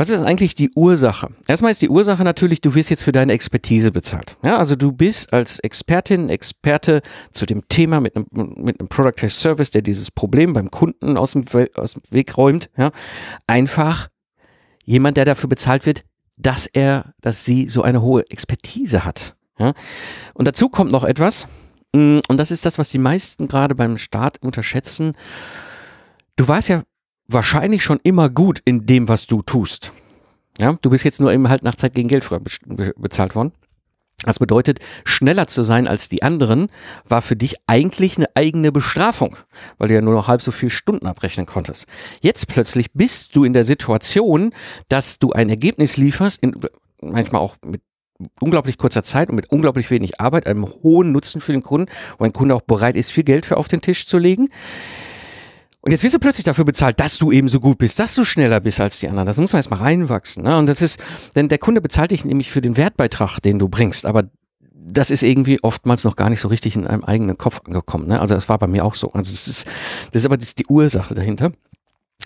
Was 0.00 0.08
ist 0.08 0.22
eigentlich 0.22 0.54
die 0.54 0.70
Ursache? 0.74 1.28
Erstmal 1.46 1.72
ist 1.72 1.82
die 1.82 1.90
Ursache 1.90 2.24
natürlich, 2.24 2.62
du 2.62 2.74
wirst 2.74 2.88
jetzt 2.88 3.02
für 3.02 3.12
deine 3.12 3.34
Expertise 3.34 3.92
bezahlt. 3.92 4.38
Ja, 4.42 4.56
also 4.56 4.74
du 4.74 4.92
bist 4.92 5.34
als 5.34 5.58
Expertin, 5.58 6.30
Experte 6.30 7.02
zu 7.32 7.44
dem 7.44 7.68
Thema 7.68 8.00
mit 8.00 8.16
einem, 8.16 8.26
mit 8.32 8.80
einem 8.80 8.88
Product 8.88 9.28
Service, 9.28 9.70
der 9.70 9.82
dieses 9.82 10.10
Problem 10.10 10.54
beim 10.54 10.70
Kunden 10.70 11.18
aus 11.18 11.32
dem, 11.32 11.44
aus 11.74 11.92
dem 11.92 12.02
Weg 12.10 12.38
räumt, 12.38 12.70
ja, 12.78 12.92
einfach 13.46 14.08
jemand, 14.86 15.18
der 15.18 15.26
dafür 15.26 15.50
bezahlt 15.50 15.84
wird, 15.84 16.04
dass 16.38 16.66
er, 16.66 17.12
dass 17.20 17.44
sie 17.44 17.68
so 17.68 17.82
eine 17.82 18.00
hohe 18.00 18.24
Expertise 18.30 19.04
hat. 19.04 19.36
Ja. 19.58 19.74
Und 20.32 20.48
dazu 20.48 20.70
kommt 20.70 20.92
noch 20.92 21.04
etwas, 21.04 21.46
mm, 21.92 22.20
und 22.26 22.36
das 22.38 22.50
ist 22.50 22.64
das, 22.64 22.78
was 22.78 22.88
die 22.88 22.98
meisten 22.98 23.48
gerade 23.48 23.74
beim 23.74 23.98
Start 23.98 24.42
unterschätzen. 24.42 25.12
Du 26.36 26.48
warst 26.48 26.70
ja 26.70 26.84
wahrscheinlich 27.32 27.82
schon 27.82 28.00
immer 28.02 28.28
gut 28.28 28.60
in 28.64 28.86
dem, 28.86 29.08
was 29.08 29.26
du 29.26 29.42
tust. 29.42 29.92
Ja, 30.58 30.76
du 30.80 30.90
bist 30.90 31.04
jetzt 31.04 31.20
nur 31.20 31.32
eben 31.32 31.48
halt 31.48 31.62
nach 31.62 31.74
Zeit 31.74 31.94
gegen 31.94 32.08
Geld 32.08 32.24
früher 32.24 32.40
bezahlt 32.96 33.34
worden. 33.34 33.52
Das 34.24 34.38
bedeutet, 34.38 34.80
schneller 35.04 35.46
zu 35.46 35.62
sein 35.62 35.88
als 35.88 36.10
die 36.10 36.22
anderen 36.22 36.68
war 37.08 37.22
für 37.22 37.36
dich 37.36 37.56
eigentlich 37.66 38.18
eine 38.18 38.28
eigene 38.34 38.70
Bestrafung, 38.70 39.36
weil 39.78 39.88
du 39.88 39.94
ja 39.94 40.02
nur 40.02 40.12
noch 40.12 40.28
halb 40.28 40.42
so 40.42 40.50
viele 40.50 40.70
Stunden 40.70 41.06
abrechnen 41.06 41.46
konntest. 41.46 41.86
Jetzt 42.20 42.46
plötzlich 42.46 42.92
bist 42.92 43.34
du 43.34 43.44
in 43.44 43.54
der 43.54 43.64
Situation, 43.64 44.52
dass 44.88 45.18
du 45.18 45.32
ein 45.32 45.48
Ergebnis 45.48 45.96
lieferst, 45.96 46.42
in, 46.42 46.54
manchmal 47.00 47.40
auch 47.40 47.56
mit 47.64 47.80
unglaublich 48.40 48.76
kurzer 48.76 49.02
Zeit 49.02 49.30
und 49.30 49.36
mit 49.36 49.50
unglaublich 49.50 49.90
wenig 49.90 50.20
Arbeit, 50.20 50.46
einem 50.46 50.66
hohen 50.66 51.12
Nutzen 51.12 51.40
für 51.40 51.52
den 51.52 51.62
Kunden, 51.62 51.90
wo 52.18 52.24
ein 52.24 52.34
Kunde 52.34 52.54
auch 52.54 52.60
bereit 52.60 52.96
ist, 52.96 53.12
viel 53.12 53.24
Geld 53.24 53.46
für 53.46 53.56
auf 53.56 53.68
den 53.68 53.80
Tisch 53.80 54.06
zu 54.06 54.18
legen. 54.18 54.50
Und 55.82 55.92
jetzt 55.92 56.02
wirst 56.04 56.14
du 56.14 56.18
plötzlich 56.18 56.44
dafür 56.44 56.64
bezahlt, 56.64 57.00
dass 57.00 57.16
du 57.16 57.32
eben 57.32 57.48
so 57.48 57.58
gut 57.58 57.78
bist, 57.78 57.98
dass 57.98 58.14
du 58.14 58.24
schneller 58.24 58.60
bist 58.60 58.80
als 58.80 58.98
die 58.98 59.08
anderen. 59.08 59.26
Das 59.26 59.38
muss 59.38 59.52
man 59.52 59.58
erstmal 59.58 59.80
reinwachsen. 59.80 60.44
Ne? 60.44 60.56
Und 60.58 60.66
das 60.66 60.82
ist, 60.82 61.02
denn 61.36 61.48
der 61.48 61.58
Kunde 61.58 61.80
bezahlt 61.80 62.10
dich 62.10 62.24
nämlich 62.24 62.50
für 62.50 62.60
den 62.60 62.76
Wertbeitrag, 62.76 63.40
den 63.40 63.58
du 63.58 63.68
bringst. 63.68 64.04
Aber 64.04 64.24
das 64.74 65.10
ist 65.10 65.22
irgendwie 65.22 65.62
oftmals 65.62 66.04
noch 66.04 66.16
gar 66.16 66.28
nicht 66.28 66.40
so 66.40 66.48
richtig 66.48 66.76
in 66.76 66.86
einem 66.86 67.04
eigenen 67.04 67.38
Kopf 67.38 67.62
angekommen. 67.64 68.08
Ne? 68.08 68.20
Also 68.20 68.34
das 68.34 68.48
war 68.48 68.58
bei 68.58 68.66
mir 68.66 68.84
auch 68.84 68.94
so. 68.94 69.12
Also 69.12 69.32
das 69.32 69.48
ist, 69.48 69.66
das 70.12 70.22
ist 70.22 70.26
aber 70.26 70.36
das 70.36 70.48
ist 70.48 70.58
die 70.58 70.66
Ursache 70.68 71.14
dahinter. 71.14 71.52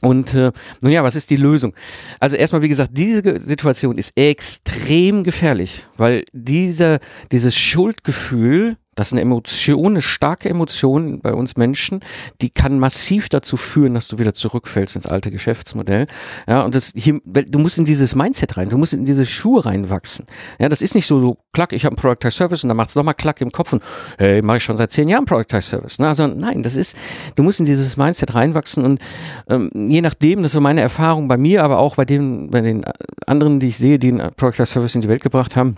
Und 0.00 0.34
äh, 0.34 0.50
nun 0.80 0.92
ja, 0.92 1.04
was 1.04 1.14
ist 1.14 1.30
die 1.30 1.36
Lösung? 1.36 1.74
Also 2.18 2.36
erstmal, 2.36 2.62
wie 2.62 2.68
gesagt, 2.68 2.90
diese 2.94 3.38
Situation 3.38 3.96
ist 3.96 4.12
extrem 4.16 5.22
gefährlich, 5.22 5.86
weil 5.96 6.24
dieser, 6.32 6.98
dieses 7.30 7.56
Schuldgefühl, 7.56 8.76
das 8.94 9.08
ist 9.08 9.12
eine 9.12 9.22
Emotion, 9.22 9.92
eine 9.92 10.02
starke 10.02 10.48
Emotion 10.48 11.20
bei 11.20 11.32
uns 11.32 11.56
Menschen, 11.56 12.00
die 12.40 12.50
kann 12.50 12.78
massiv 12.78 13.28
dazu 13.28 13.56
führen, 13.56 13.94
dass 13.94 14.08
du 14.08 14.18
wieder 14.18 14.34
zurückfällst 14.34 14.96
ins 14.96 15.06
alte 15.06 15.30
Geschäftsmodell. 15.30 16.06
Ja, 16.46 16.62
und 16.62 16.74
das 16.74 16.92
hier, 16.94 17.20
du 17.24 17.58
musst 17.58 17.78
in 17.78 17.84
dieses 17.84 18.14
Mindset 18.14 18.56
rein, 18.56 18.68
du 18.68 18.78
musst 18.78 18.94
in 18.94 19.04
diese 19.04 19.24
Schuhe 19.24 19.64
reinwachsen. 19.64 20.26
Ja, 20.58 20.68
das 20.68 20.82
ist 20.82 20.94
nicht 20.94 21.06
so, 21.06 21.18
so 21.18 21.38
klack, 21.52 21.72
ich 21.72 21.84
habe 21.84 21.96
einen 21.96 22.00
Product 22.00 22.30
Service 22.30 22.64
und 22.64 22.68
dann 22.68 22.76
macht 22.76 22.90
es 22.90 22.94
nochmal 22.94 23.14
klack 23.14 23.40
im 23.40 23.50
Kopf 23.50 23.72
und 23.72 23.82
hey, 24.18 24.42
mache 24.42 24.58
ich 24.58 24.64
schon 24.64 24.76
seit 24.76 24.92
zehn 24.92 25.08
Jahren 25.08 25.24
Product 25.24 25.60
Service. 25.60 25.98
Ne? 25.98 26.08
Also 26.08 26.26
nein, 26.26 26.62
das 26.62 26.76
ist, 26.76 26.96
du 27.36 27.42
musst 27.42 27.60
in 27.60 27.66
dieses 27.66 27.96
Mindset 27.96 28.34
reinwachsen 28.34 28.84
und 28.84 29.00
ähm, 29.48 29.70
je 29.74 30.00
nachdem, 30.00 30.42
das 30.42 30.54
ist 30.54 30.60
meine 30.60 30.80
Erfahrung 30.80 31.28
bei 31.28 31.36
mir, 31.36 31.64
aber 31.64 31.78
auch 31.78 31.96
bei 31.96 32.04
den, 32.04 32.50
bei 32.50 32.60
den 32.60 32.84
anderen, 33.26 33.60
die 33.60 33.68
ich 33.68 33.78
sehe, 33.78 33.98
die 33.98 34.12
einen 34.12 34.34
Product 34.34 34.64
Service 34.64 34.94
in 34.94 35.00
die 35.00 35.08
Welt 35.08 35.22
gebracht 35.22 35.56
haben. 35.56 35.76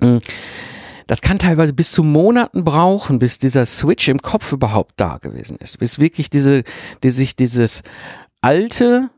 Äh, 0.00 0.20
das 1.06 1.22
kann 1.22 1.38
teilweise 1.38 1.72
bis 1.72 1.92
zu 1.92 2.02
Monaten 2.02 2.64
brauchen, 2.64 3.18
bis 3.18 3.38
dieser 3.38 3.64
Switch 3.64 4.08
im 4.08 4.20
Kopf 4.20 4.52
überhaupt 4.52 4.94
da 4.96 5.18
gewesen 5.18 5.56
ist. 5.58 5.78
Bis 5.78 5.98
wirklich 5.98 6.30
diese, 6.30 6.64
die 7.02 7.10
sich 7.10 7.36
dieses 7.36 7.82
alte 8.40 9.10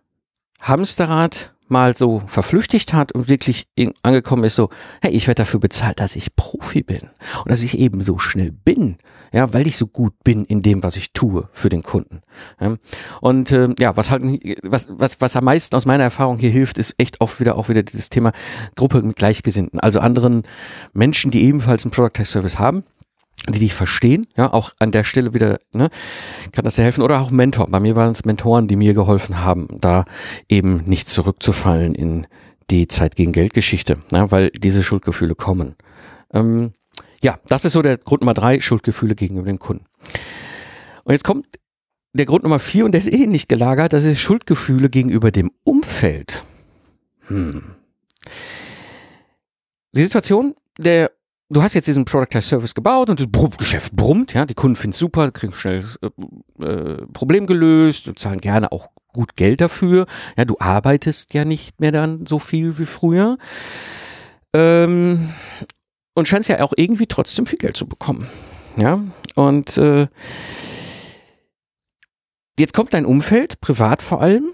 Hamsterrad 0.61 1.55
mal 1.71 1.97
so 1.97 2.23
verflüchtigt 2.27 2.95
hat 2.95 3.13
und 3.13 3.29
wirklich 3.29 3.69
angekommen 4.03 4.45
ist 4.45 4.57
so, 4.57 4.71
hey, 5.01 5.13
ich 5.13 5.27
werde 5.27 5.43
dafür 5.43 5.61
bezahlt, 5.61 6.01
dass 6.01 6.17
ich 6.17 6.35
Profi 6.37 6.83
bin 6.83 7.11
und 7.45 7.51
dass 7.51 7.63
ich 7.63 7.79
eben 7.79 8.03
so 8.03 8.19
schnell 8.19 8.53
bin, 8.53 8.99
ja, 9.33 9.53
weil 9.53 9.67
ich 9.67 9.77
so 9.77 9.87
gut 9.87 10.15
bin 10.25 10.45
in 10.45 10.63
dem, 10.63 10.83
was 10.83 10.97
ich 10.97 11.13
tue 11.13 11.49
für 11.53 11.69
den 11.69 11.83
Kunden. 11.83 12.21
Ja. 12.61 12.77
Und 13.21 13.53
äh, 13.53 13.69
ja, 13.79 13.97
was 13.97 14.11
halt, 14.11 14.23
was, 14.63 14.89
was, 14.91 15.21
was 15.21 15.37
am 15.37 15.45
meisten 15.45 15.77
aus 15.77 15.87
meiner 15.87 16.05
Erfahrung 16.05 16.39
hier 16.39 16.51
hilft, 16.51 16.79
ist 16.79 16.95
echt 16.99 17.21
auch 17.21 17.41
wieder, 17.41 17.57
auch 17.57 17.69
wieder 17.69 17.83
dieses 17.83 18.11
Thema 18.11 18.33
Gruppe 18.75 19.03
mit 19.03 19.17
Gleichgesinnten, 19.17 19.81
also 19.81 20.01
anderen 20.01 20.43
Menschen, 20.93 21.31
die 21.31 21.45
ebenfalls 21.45 21.85
einen 21.85 21.91
Product 21.91 22.15
Test 22.15 22.33
Service 22.33 22.59
haben 22.59 22.85
die 23.53 23.61
dich 23.61 23.75
verstehen, 23.75 24.27
ja, 24.37 24.53
auch 24.53 24.73
an 24.79 24.91
der 24.91 25.05
Stelle 25.05 25.35
wieder, 25.35 25.59
ne, 25.73 25.91
kann 26.53 26.65
das 26.65 26.77
dir 26.77 26.83
helfen. 26.83 27.03
Oder 27.03 27.21
auch 27.21 27.31
Mentor. 27.31 27.69
Bei 27.69 27.81
mir 27.81 27.97
waren 27.97 28.13
es 28.13 28.25
Mentoren, 28.25 28.69
die 28.69 28.77
mir 28.77 28.95
geholfen 28.95 29.45
haben, 29.45 29.69
da 29.81 30.05
eben 30.49 30.85
nicht 30.85 31.09
zurückzufallen 31.09 31.95
in 31.95 32.27
die 32.71 32.87
Zeit 32.89 33.17
gegen 33.17 33.33
Geldgeschichte, 33.33 33.99
ja, 34.13 34.31
weil 34.31 34.51
diese 34.51 34.83
Schuldgefühle 34.83 35.35
kommen. 35.35 35.77
Ähm, 36.33 36.73
ja, 37.23 37.39
das 37.47 37.65
ist 37.65 37.73
so 37.73 37.83
der 37.83 37.99
Grund 37.99 38.21
Nummer 38.21 38.35
drei, 38.35 38.61
Schuldgefühle 38.61 39.15
gegenüber 39.15 39.47
den 39.47 39.59
Kunden. 39.59 39.87
Und 41.05 41.13
jetzt 41.13 41.25
kommt 41.25 41.47
der 42.13 42.27
Grund 42.27 42.43
Nummer 42.43 42.59
vier 42.59 42.85
und 42.85 42.93
der 42.93 43.01
ist 43.01 43.13
ähnlich 43.13 43.49
gelagert, 43.49 43.93
das 43.93 44.05
ist 44.05 44.21
Schuldgefühle 44.21 44.91
gegenüber 44.91 45.31
dem 45.31 45.51
Umfeld. 45.65 46.45
Hm. 47.29 47.75
Die 49.93 50.03
Situation, 50.03 50.55
der 50.79 51.11
du 51.51 51.63
hast 51.63 51.75
jetzt 51.75 51.89
diesen 51.89 52.05
Product 52.05 52.41
Service 52.41 52.75
gebaut 52.75 53.11
und 53.11 53.21
das 53.21 53.57
Geschäft 53.57 53.95
brummt, 53.95 54.35
ja, 54.35 54.47
die 54.47 54.55
Kunden 54.55 54.77
finden 54.77 54.93
es 54.93 54.99
super, 54.99 55.31
kriegen 55.31 55.53
schnell 55.53 55.85
äh, 56.03 56.65
äh, 56.65 57.07
Problem 57.13 57.47
gelöst, 57.47 58.11
zahlen 58.17 58.41
gerne 58.41 58.73
auch 58.73 58.89
gut 59.13 59.37
Geld 59.37 59.61
dafür. 59.61 60.07
Ja, 60.37 60.45
du 60.45 60.57
arbeitest 60.59 61.35
ja 61.35 61.45
nicht 61.45 61.81
mehr 61.81 61.93
dann 61.93 62.27
so 62.27 62.39
viel 62.39 62.79
wie 62.79 62.87
früher. 62.87 63.39
Ähm, 64.55 65.31
und 66.15 66.29
scheinst 66.29 66.49
ja 66.49 66.61
auch 66.63 66.73
irgendwie 66.77 67.07
trotzdem 67.07 67.47
viel 67.47 67.59
Geld 67.59 67.77
zu 67.77 67.89
bekommen. 67.89 68.29
Ja, 68.77 69.03
und 69.35 69.77
äh, 69.79 70.07
jetzt 72.59 72.75
kommt 72.75 72.95
dein 72.95 73.07
Umfeld, 73.07 73.61
privat 73.61 74.03
vor 74.03 74.21
allem, 74.21 74.53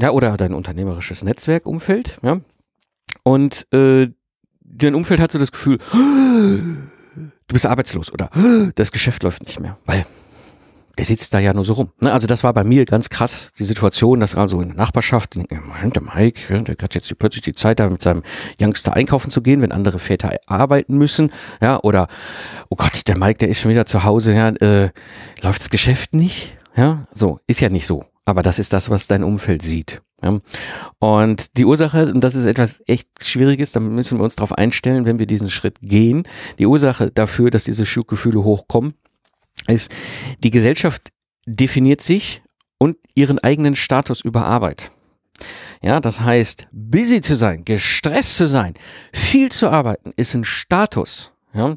ja, 0.00 0.10
oder 0.10 0.36
dein 0.36 0.54
unternehmerisches 0.54 1.22
Netzwerkumfeld, 1.22 2.18
ja, 2.22 2.40
und 3.22 3.66
äh, 3.72 4.08
dein 4.72 4.94
Umfeld 4.94 5.20
hat 5.20 5.32
so 5.32 5.38
das 5.38 5.52
Gefühl, 5.52 5.78
du 5.92 7.30
bist 7.48 7.66
arbeitslos 7.66 8.12
oder 8.12 8.30
das 8.74 8.92
Geschäft 8.92 9.22
läuft 9.22 9.46
nicht 9.46 9.60
mehr, 9.60 9.78
weil 9.86 10.04
der 10.98 11.06
sitzt 11.06 11.32
da 11.32 11.38
ja 11.38 11.54
nur 11.54 11.64
so 11.64 11.72
rum. 11.74 11.90
Ne? 12.00 12.12
Also 12.12 12.26
das 12.26 12.44
war 12.44 12.52
bei 12.52 12.64
mir 12.64 12.84
ganz 12.84 13.08
krass, 13.08 13.50
die 13.58 13.64
Situation, 13.64 14.20
dass 14.20 14.34
also 14.34 14.60
in 14.60 14.68
der 14.68 14.76
Nachbarschaft, 14.76 15.36
der 15.36 16.02
Mike, 16.02 16.62
der 16.62 16.76
hat 16.82 16.94
jetzt 16.94 17.18
plötzlich 17.18 17.42
die 17.42 17.54
Zeit, 17.54 17.80
da 17.80 17.88
mit 17.88 18.02
seinem 18.02 18.22
Youngster 18.60 18.92
einkaufen 18.92 19.30
zu 19.30 19.40
gehen, 19.42 19.62
wenn 19.62 19.72
andere 19.72 19.98
Väter 19.98 20.36
arbeiten 20.46 20.98
müssen, 20.98 21.32
ja, 21.62 21.80
oder, 21.82 22.08
oh 22.68 22.76
Gott, 22.76 23.08
der 23.08 23.16
Mike, 23.16 23.38
der 23.38 23.48
ist 23.48 23.60
schon 23.60 23.70
wieder 23.70 23.86
zu 23.86 24.04
Hause, 24.04 24.34
ja, 24.34 24.48
äh, 24.48 24.90
läuft 25.40 25.60
das 25.60 25.70
Geschäft 25.70 26.12
nicht, 26.12 26.58
ja, 26.76 27.06
so, 27.14 27.40
ist 27.46 27.60
ja 27.60 27.70
nicht 27.70 27.86
so. 27.86 28.04
Aber 28.24 28.42
das 28.42 28.58
ist 28.58 28.72
das, 28.72 28.88
was 28.90 29.06
dein 29.08 29.24
Umfeld 29.24 29.62
sieht. 29.62 30.02
Ja. 30.22 30.40
Und 30.98 31.56
die 31.58 31.64
Ursache, 31.64 32.06
und 32.06 32.22
das 32.22 32.34
ist 32.34 32.46
etwas 32.46 32.82
echt 32.86 33.08
Schwieriges, 33.22 33.72
da 33.72 33.80
müssen 33.80 34.18
wir 34.18 34.24
uns 34.24 34.36
darauf 34.36 34.52
einstellen, 34.52 35.04
wenn 35.04 35.18
wir 35.18 35.26
diesen 35.26 35.50
Schritt 35.50 35.78
gehen. 35.80 36.24
Die 36.58 36.66
Ursache 36.66 37.10
dafür, 37.10 37.50
dass 37.50 37.64
diese 37.64 37.86
Schuldgefühle 37.86 38.44
hochkommen, 38.44 38.94
ist, 39.66 39.92
die 40.42 40.50
Gesellschaft 40.50 41.10
definiert 41.46 42.00
sich 42.00 42.42
und 42.78 42.96
ihren 43.14 43.38
eigenen 43.38 43.74
Status 43.74 44.20
über 44.20 44.44
Arbeit. 44.44 44.92
Ja, 45.82 46.00
das 46.00 46.20
heißt, 46.20 46.68
busy 46.70 47.20
zu 47.20 47.34
sein, 47.34 47.64
gestresst 47.64 48.36
zu 48.36 48.46
sein, 48.46 48.74
viel 49.12 49.50
zu 49.50 49.68
arbeiten, 49.68 50.12
ist 50.16 50.34
ein 50.34 50.44
Status. 50.44 51.32
Ja. 51.54 51.76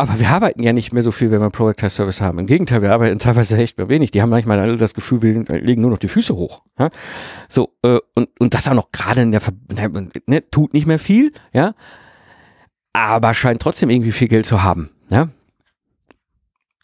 Aber 0.00 0.20
wir 0.20 0.28
arbeiten 0.28 0.62
ja 0.62 0.72
nicht 0.72 0.92
mehr 0.92 1.02
so 1.02 1.10
viel, 1.10 1.32
wenn 1.32 1.40
wir 1.40 1.50
Product 1.50 1.88
Service 1.88 2.20
haben. 2.20 2.38
Im 2.38 2.46
Gegenteil, 2.46 2.82
wir 2.82 2.92
arbeiten 2.92 3.18
teilweise 3.18 3.56
echt 3.56 3.78
mehr 3.78 3.88
wenig. 3.88 4.12
Die 4.12 4.22
haben 4.22 4.30
manchmal 4.30 4.60
alle 4.60 4.76
das 4.76 4.94
Gefühl, 4.94 5.22
wir 5.22 5.42
legen 5.58 5.82
nur 5.82 5.90
noch 5.90 5.98
die 5.98 6.06
Füße 6.06 6.36
hoch. 6.36 6.62
Ja? 6.78 6.90
So, 7.48 7.74
äh, 7.82 7.98
und, 8.14 8.28
und 8.38 8.54
das 8.54 8.68
auch 8.68 8.74
noch 8.74 8.92
gerade 8.92 9.22
in 9.22 9.32
der, 9.32 9.40
Ver 9.40 9.54
ne, 10.26 10.48
tut 10.50 10.72
nicht 10.72 10.86
mehr 10.86 11.00
viel, 11.00 11.32
ja, 11.52 11.74
aber 12.92 13.34
scheint 13.34 13.60
trotzdem 13.60 13.90
irgendwie 13.90 14.12
viel 14.12 14.28
Geld 14.28 14.46
zu 14.46 14.62
haben. 14.62 14.90
Ja? 15.10 15.30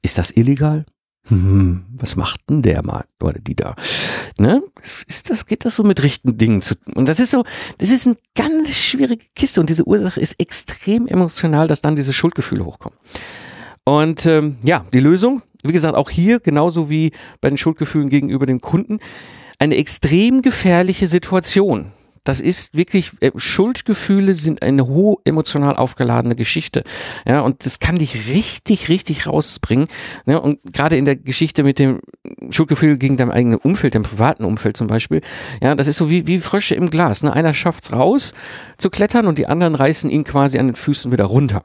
Ist 0.02 0.18
das 0.18 0.32
illegal? 0.32 0.84
Hm, 1.28 1.84
was 1.96 2.16
macht 2.16 2.40
denn 2.48 2.62
der 2.62 2.84
mal 2.84 3.04
oder 3.20 3.38
die 3.38 3.54
da? 3.54 3.76
Ne? 4.38 4.62
Ist 4.80 5.30
das, 5.30 5.46
geht 5.46 5.64
das 5.64 5.76
so 5.76 5.82
mit 5.84 6.02
richtigen 6.02 6.36
Dingen 6.36 6.62
zu 6.62 6.74
Und 6.94 7.08
das 7.08 7.20
ist 7.20 7.30
so, 7.30 7.44
das 7.78 7.90
ist 7.90 8.06
eine 8.06 8.16
ganz 8.34 8.70
schwierige 8.70 9.24
Kiste 9.34 9.60
und 9.60 9.70
diese 9.70 9.86
Ursache 9.86 10.20
ist 10.20 10.40
extrem 10.40 11.06
emotional, 11.06 11.68
dass 11.68 11.80
dann 11.80 11.96
diese 11.96 12.12
Schuldgefühle 12.12 12.64
hochkommen. 12.64 12.98
Und 13.84 14.26
ähm, 14.26 14.56
ja, 14.64 14.84
die 14.92 15.00
Lösung, 15.00 15.42
wie 15.62 15.72
gesagt, 15.72 15.94
auch 15.94 16.10
hier, 16.10 16.40
genauso 16.40 16.90
wie 16.90 17.12
bei 17.40 17.48
den 17.48 17.58
Schuldgefühlen 17.58 18.08
gegenüber 18.08 18.46
dem 18.46 18.60
Kunden, 18.60 18.98
eine 19.58 19.76
extrem 19.76 20.42
gefährliche 20.42 21.06
Situation. 21.06 21.92
Das 22.24 22.40
ist 22.40 22.74
wirklich, 22.74 23.12
äh, 23.20 23.30
Schuldgefühle 23.36 24.34
sind 24.34 24.62
eine 24.62 24.86
hohe 24.86 25.18
emotional 25.24 25.76
aufgeladene 25.76 26.34
Geschichte. 26.34 26.82
Ja, 27.26 27.40
und 27.40 27.64
das 27.64 27.78
kann 27.78 27.98
dich 27.98 28.28
richtig, 28.28 28.88
richtig 28.88 29.26
rausbringen. 29.26 29.88
Ja, 30.26 30.38
und 30.38 30.58
gerade 30.72 30.96
in 30.96 31.04
der 31.04 31.16
Geschichte 31.16 31.62
mit 31.62 31.78
dem 31.78 32.00
Schuldgefühl 32.50 32.96
gegen 32.96 33.18
deinem 33.18 33.30
eigenen 33.30 33.58
Umfeld, 33.58 33.94
deinem 33.94 34.04
privaten 34.04 34.44
Umfeld 34.44 34.76
zum 34.76 34.86
Beispiel, 34.86 35.20
ja, 35.62 35.74
das 35.74 35.86
ist 35.86 35.98
so 35.98 36.08
wie, 36.08 36.26
wie 36.26 36.40
Frösche 36.40 36.74
im 36.74 36.90
Glas. 36.90 37.22
Ne? 37.22 37.32
Einer 37.32 37.52
schafft's 37.52 37.92
raus 37.92 38.32
zu 38.78 38.88
klettern 38.88 39.26
und 39.26 39.38
die 39.38 39.46
anderen 39.46 39.74
reißen 39.74 40.08
ihn 40.10 40.24
quasi 40.24 40.58
an 40.58 40.68
den 40.68 40.76
Füßen 40.76 41.12
wieder 41.12 41.24
runter. 41.24 41.62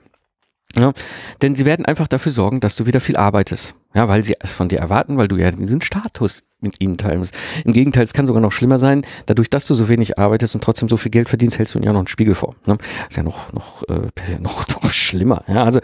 Ja, 0.78 0.94
denn 1.42 1.56
sie 1.56 1.66
werden 1.66 1.86
einfach 1.86 2.08
dafür 2.08 2.32
sorgen, 2.32 2.60
dass 2.60 2.76
du 2.76 2.86
wieder 2.86 3.00
viel 3.00 3.18
arbeitest. 3.18 3.74
Ja, 3.96 4.08
weil 4.08 4.24
sie 4.24 4.36
es 4.40 4.54
von 4.54 4.70
dir 4.70 4.78
erwarten, 4.78 5.18
weil 5.18 5.28
du 5.28 5.36
ja 5.36 5.50
diesen 5.50 5.82
Status 5.82 6.44
mit 6.62 6.80
ihnen 6.80 6.98
teilst. 6.98 7.34
Im 7.66 7.74
Gegenteil, 7.74 8.04
es 8.04 8.14
kann 8.14 8.28
sogar 8.28 8.42
noch 8.42 8.52
schlimmer 8.52 8.78
sein, 8.78 9.04
dadurch, 9.26 9.50
dass 9.50 9.66
du 9.66 9.74
so 9.74 9.90
wenig 9.90 10.20
arbeitest 10.20 10.54
und 10.54 10.64
trotzdem 10.64 10.88
so 10.88 10.96
viel 10.96 11.10
Geld 11.10 11.28
verdienst, 11.28 11.58
hältst 11.58 11.74
du 11.74 11.80
ihnen 11.80 11.86
ja 11.86 11.94
noch 11.94 12.00
einen 12.00 12.08
Spiegel 12.08 12.36
vor. 12.36 12.56
Ne? 12.68 12.78
Ist 13.10 13.18
ja 13.18 13.24
noch, 13.24 13.52
noch, 13.52 13.84
äh, 13.90 14.10
noch, 14.40 14.68
noch 14.68 14.92
schlimmer. 14.92 15.44
Ja, 15.48 15.64
also, 15.64 15.80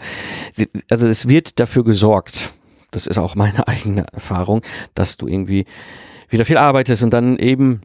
sie, 0.52 0.68
also 0.88 1.08
es 1.08 1.26
wird 1.26 1.58
dafür 1.58 1.82
gesorgt, 1.82 2.50
das 2.92 3.08
ist 3.08 3.18
auch 3.18 3.34
meine 3.34 3.66
eigene 3.68 4.06
Erfahrung, 4.12 4.62
dass 4.94 5.16
du 5.16 5.26
irgendwie 5.26 5.66
wieder 6.28 6.44
viel 6.44 6.58
arbeitest 6.58 7.02
und 7.02 7.10
dann 7.10 7.38
eben 7.38 7.80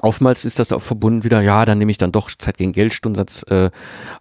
Oftmals 0.00 0.44
ist 0.44 0.58
das 0.58 0.72
auch 0.72 0.82
verbunden 0.82 1.24
wieder, 1.24 1.40
ja, 1.40 1.64
dann 1.64 1.78
nehme 1.78 1.90
ich 1.90 1.98
dann 1.98 2.12
doch 2.12 2.30
Zeit 2.30 2.58
gegen 2.58 2.72
Geld, 2.72 2.92
Stundensatz 2.92 3.44
äh, 3.48 3.70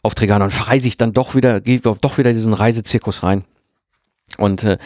Aufträge 0.03 0.33
an 0.33 0.41
und 0.41 0.51
verreise 0.51 0.87
ich 0.87 0.97
dann 0.97 1.13
doch 1.13 1.35
wieder, 1.35 1.59
gehe 1.59 1.79
doch 1.79 2.17
wieder 2.17 2.31
diesen 2.31 2.53
Reisezirkus 2.53 3.23
rein. 3.23 3.43
Und 4.37 4.63
äh, 4.63 4.77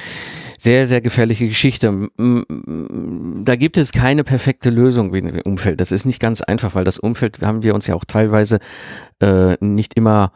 sehr, 0.57 0.85
sehr 0.85 1.01
gefährliche 1.01 1.47
Geschichte. 1.47 2.09
Da 2.17 3.55
gibt 3.55 3.77
es 3.77 3.91
keine 3.91 4.23
perfekte 4.23 4.69
Lösung 4.69 5.13
im 5.15 5.39
Umfeld. 5.41 5.79
Das 5.79 5.91
ist 5.91 6.05
nicht 6.05 6.19
ganz 6.19 6.41
einfach, 6.41 6.75
weil 6.75 6.83
das 6.83 6.99
Umfeld 6.99 7.41
haben 7.41 7.63
wir 7.63 7.73
uns 7.73 7.87
ja 7.87 7.95
auch 7.95 8.05
teilweise 8.05 8.59
äh, 9.21 9.55
nicht 9.63 9.93
immer 9.95 10.33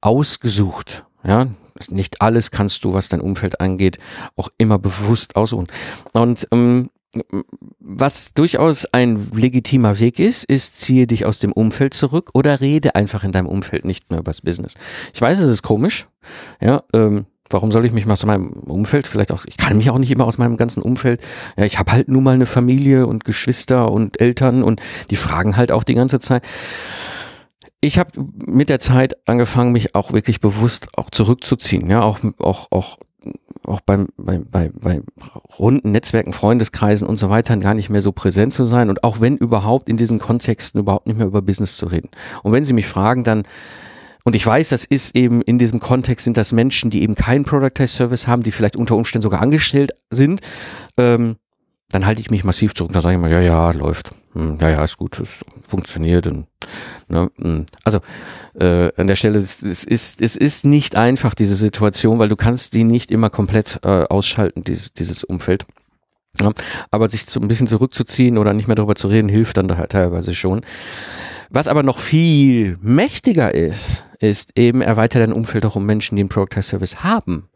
ausgesucht. 0.00 1.04
Ja, 1.22 1.46
nicht 1.88 2.20
alles 2.20 2.50
kannst 2.50 2.84
du, 2.84 2.92
was 2.92 3.08
dein 3.08 3.20
Umfeld 3.20 3.60
angeht, 3.60 3.98
auch 4.36 4.48
immer 4.58 4.78
bewusst 4.78 5.36
aussuchen. 5.36 5.68
Und 6.12 6.48
ähm, 6.50 6.90
was 7.80 8.34
durchaus 8.34 8.86
ein 8.86 9.30
legitimer 9.34 9.98
Weg 9.98 10.18
ist, 10.18 10.44
ist, 10.44 10.76
ziehe 10.76 11.06
dich 11.06 11.26
aus 11.26 11.40
dem 11.40 11.52
Umfeld 11.52 11.92
zurück 11.92 12.30
oder 12.34 12.60
rede 12.60 12.94
einfach 12.94 13.24
in 13.24 13.32
deinem 13.32 13.48
Umfeld 13.48 13.84
nicht 13.84 14.10
mehr 14.10 14.20
über 14.20 14.30
das 14.30 14.42
Business. 14.42 14.74
Ich 15.12 15.20
weiß, 15.20 15.40
es 15.40 15.50
ist 15.50 15.62
komisch. 15.62 16.06
Ja, 16.60 16.84
ähm, 16.92 17.26
warum 17.48 17.72
soll 17.72 17.84
ich 17.84 17.92
mich 17.92 18.06
mal 18.06 18.12
aus 18.12 18.24
meinem 18.24 18.50
Umfeld, 18.50 19.08
vielleicht 19.08 19.32
auch, 19.32 19.44
ich 19.46 19.56
kann 19.56 19.76
mich 19.76 19.90
auch 19.90 19.98
nicht 19.98 20.12
immer 20.12 20.24
aus 20.24 20.38
meinem 20.38 20.56
ganzen 20.56 20.82
Umfeld, 20.82 21.20
ja, 21.56 21.64
ich 21.64 21.78
habe 21.78 21.92
halt 21.92 22.08
nun 22.08 22.22
mal 22.22 22.34
eine 22.34 22.46
Familie 22.46 23.06
und 23.06 23.24
Geschwister 23.24 23.90
und 23.90 24.20
Eltern 24.20 24.62
und 24.62 24.80
die 25.10 25.16
fragen 25.16 25.56
halt 25.56 25.72
auch 25.72 25.84
die 25.84 25.94
ganze 25.94 26.20
Zeit. 26.20 26.44
Ich 27.80 27.98
habe 27.98 28.10
mit 28.46 28.68
der 28.68 28.78
Zeit 28.78 29.16
angefangen, 29.26 29.72
mich 29.72 29.94
auch 29.94 30.12
wirklich 30.12 30.40
bewusst 30.40 30.88
auch 30.96 31.10
zurückzuziehen, 31.10 31.90
ja, 31.90 32.02
auch, 32.02 32.20
auch, 32.38 32.68
auch 32.70 32.98
auch 33.66 33.80
beim, 33.80 34.08
bei, 34.16 34.38
bei, 34.38 34.70
bei 34.74 35.02
runden 35.58 35.92
Netzwerken, 35.92 36.32
Freundeskreisen 36.32 37.06
und 37.06 37.18
so 37.18 37.30
weiter 37.30 37.56
gar 37.58 37.74
nicht 37.74 37.90
mehr 37.90 38.02
so 38.02 38.12
präsent 38.12 38.52
zu 38.52 38.64
sein 38.64 38.88
und 38.88 39.04
auch 39.04 39.20
wenn 39.20 39.36
überhaupt 39.36 39.88
in 39.88 39.96
diesen 39.96 40.18
Kontexten 40.18 40.80
überhaupt 40.80 41.06
nicht 41.06 41.18
mehr 41.18 41.26
über 41.26 41.42
Business 41.42 41.76
zu 41.76 41.86
reden. 41.86 42.08
Und 42.42 42.52
wenn 42.52 42.64
sie 42.64 42.72
mich 42.72 42.86
fragen, 42.86 43.24
dann 43.24 43.44
und 44.24 44.36
ich 44.36 44.46
weiß, 44.46 44.68
das 44.68 44.84
ist 44.84 45.16
eben 45.16 45.40
in 45.40 45.58
diesem 45.58 45.80
Kontext 45.80 46.24
sind 46.24 46.36
das 46.36 46.52
Menschen, 46.52 46.90
die 46.90 47.02
eben 47.02 47.14
keinen 47.14 47.44
Productized 47.44 47.96
Service 47.96 48.26
haben, 48.26 48.42
die 48.42 48.52
vielleicht 48.52 48.76
unter 48.76 48.94
Umständen 48.94 49.22
sogar 49.22 49.40
angestellt 49.40 49.92
sind. 50.10 50.40
Ähm, 50.98 51.36
dann 51.90 52.06
halte 52.06 52.20
ich 52.20 52.30
mich 52.30 52.44
massiv 52.44 52.74
zurück. 52.74 52.92
Da 52.92 53.00
sage 53.00 53.16
ich 53.16 53.20
mal, 53.20 53.30
ja, 53.30 53.40
ja, 53.40 53.70
läuft. 53.72 54.12
Hm, 54.32 54.58
ja, 54.60 54.70
ja, 54.70 54.84
ist 54.84 54.96
gut, 54.96 55.18
es 55.18 55.44
funktioniert. 55.66 56.26
Und, 56.26 56.46
ne, 57.08 57.30
hm. 57.36 57.66
also 57.84 58.00
äh, 58.58 58.92
an 58.96 59.06
der 59.06 59.16
Stelle, 59.16 59.38
es, 59.38 59.62
es, 59.62 59.84
ist, 59.84 60.20
es 60.20 60.36
ist 60.36 60.64
nicht 60.64 60.96
einfach, 60.96 61.34
diese 61.34 61.56
Situation, 61.56 62.18
weil 62.18 62.28
du 62.28 62.36
kannst 62.36 62.74
die 62.74 62.84
nicht 62.84 63.10
immer 63.10 63.30
komplett 63.30 63.80
äh, 63.82 64.04
ausschalten, 64.04 64.62
dieses, 64.64 64.92
dieses 64.92 65.24
Umfeld. 65.24 65.66
Ja, 66.40 66.52
aber 66.92 67.08
sich 67.08 67.26
so 67.26 67.40
ein 67.40 67.48
bisschen 67.48 67.66
zurückzuziehen 67.66 68.38
oder 68.38 68.54
nicht 68.54 68.68
mehr 68.68 68.76
darüber 68.76 68.94
zu 68.94 69.08
reden, 69.08 69.28
hilft 69.28 69.56
dann 69.56 69.76
halt 69.76 69.90
teilweise 69.90 70.34
schon. 70.34 70.60
Was 71.48 71.66
aber 71.66 71.82
noch 71.82 71.98
viel 71.98 72.78
mächtiger 72.80 73.52
ist, 73.52 74.04
ist 74.20 74.52
eben 74.56 74.80
erweitert 74.80 75.22
dein 75.22 75.32
Umfeld 75.32 75.66
auch 75.66 75.74
um 75.74 75.84
Menschen, 75.84 76.14
die 76.14 76.22
einen 76.22 76.28
Product 76.28 76.62
Service 76.62 77.02
haben. 77.02 77.48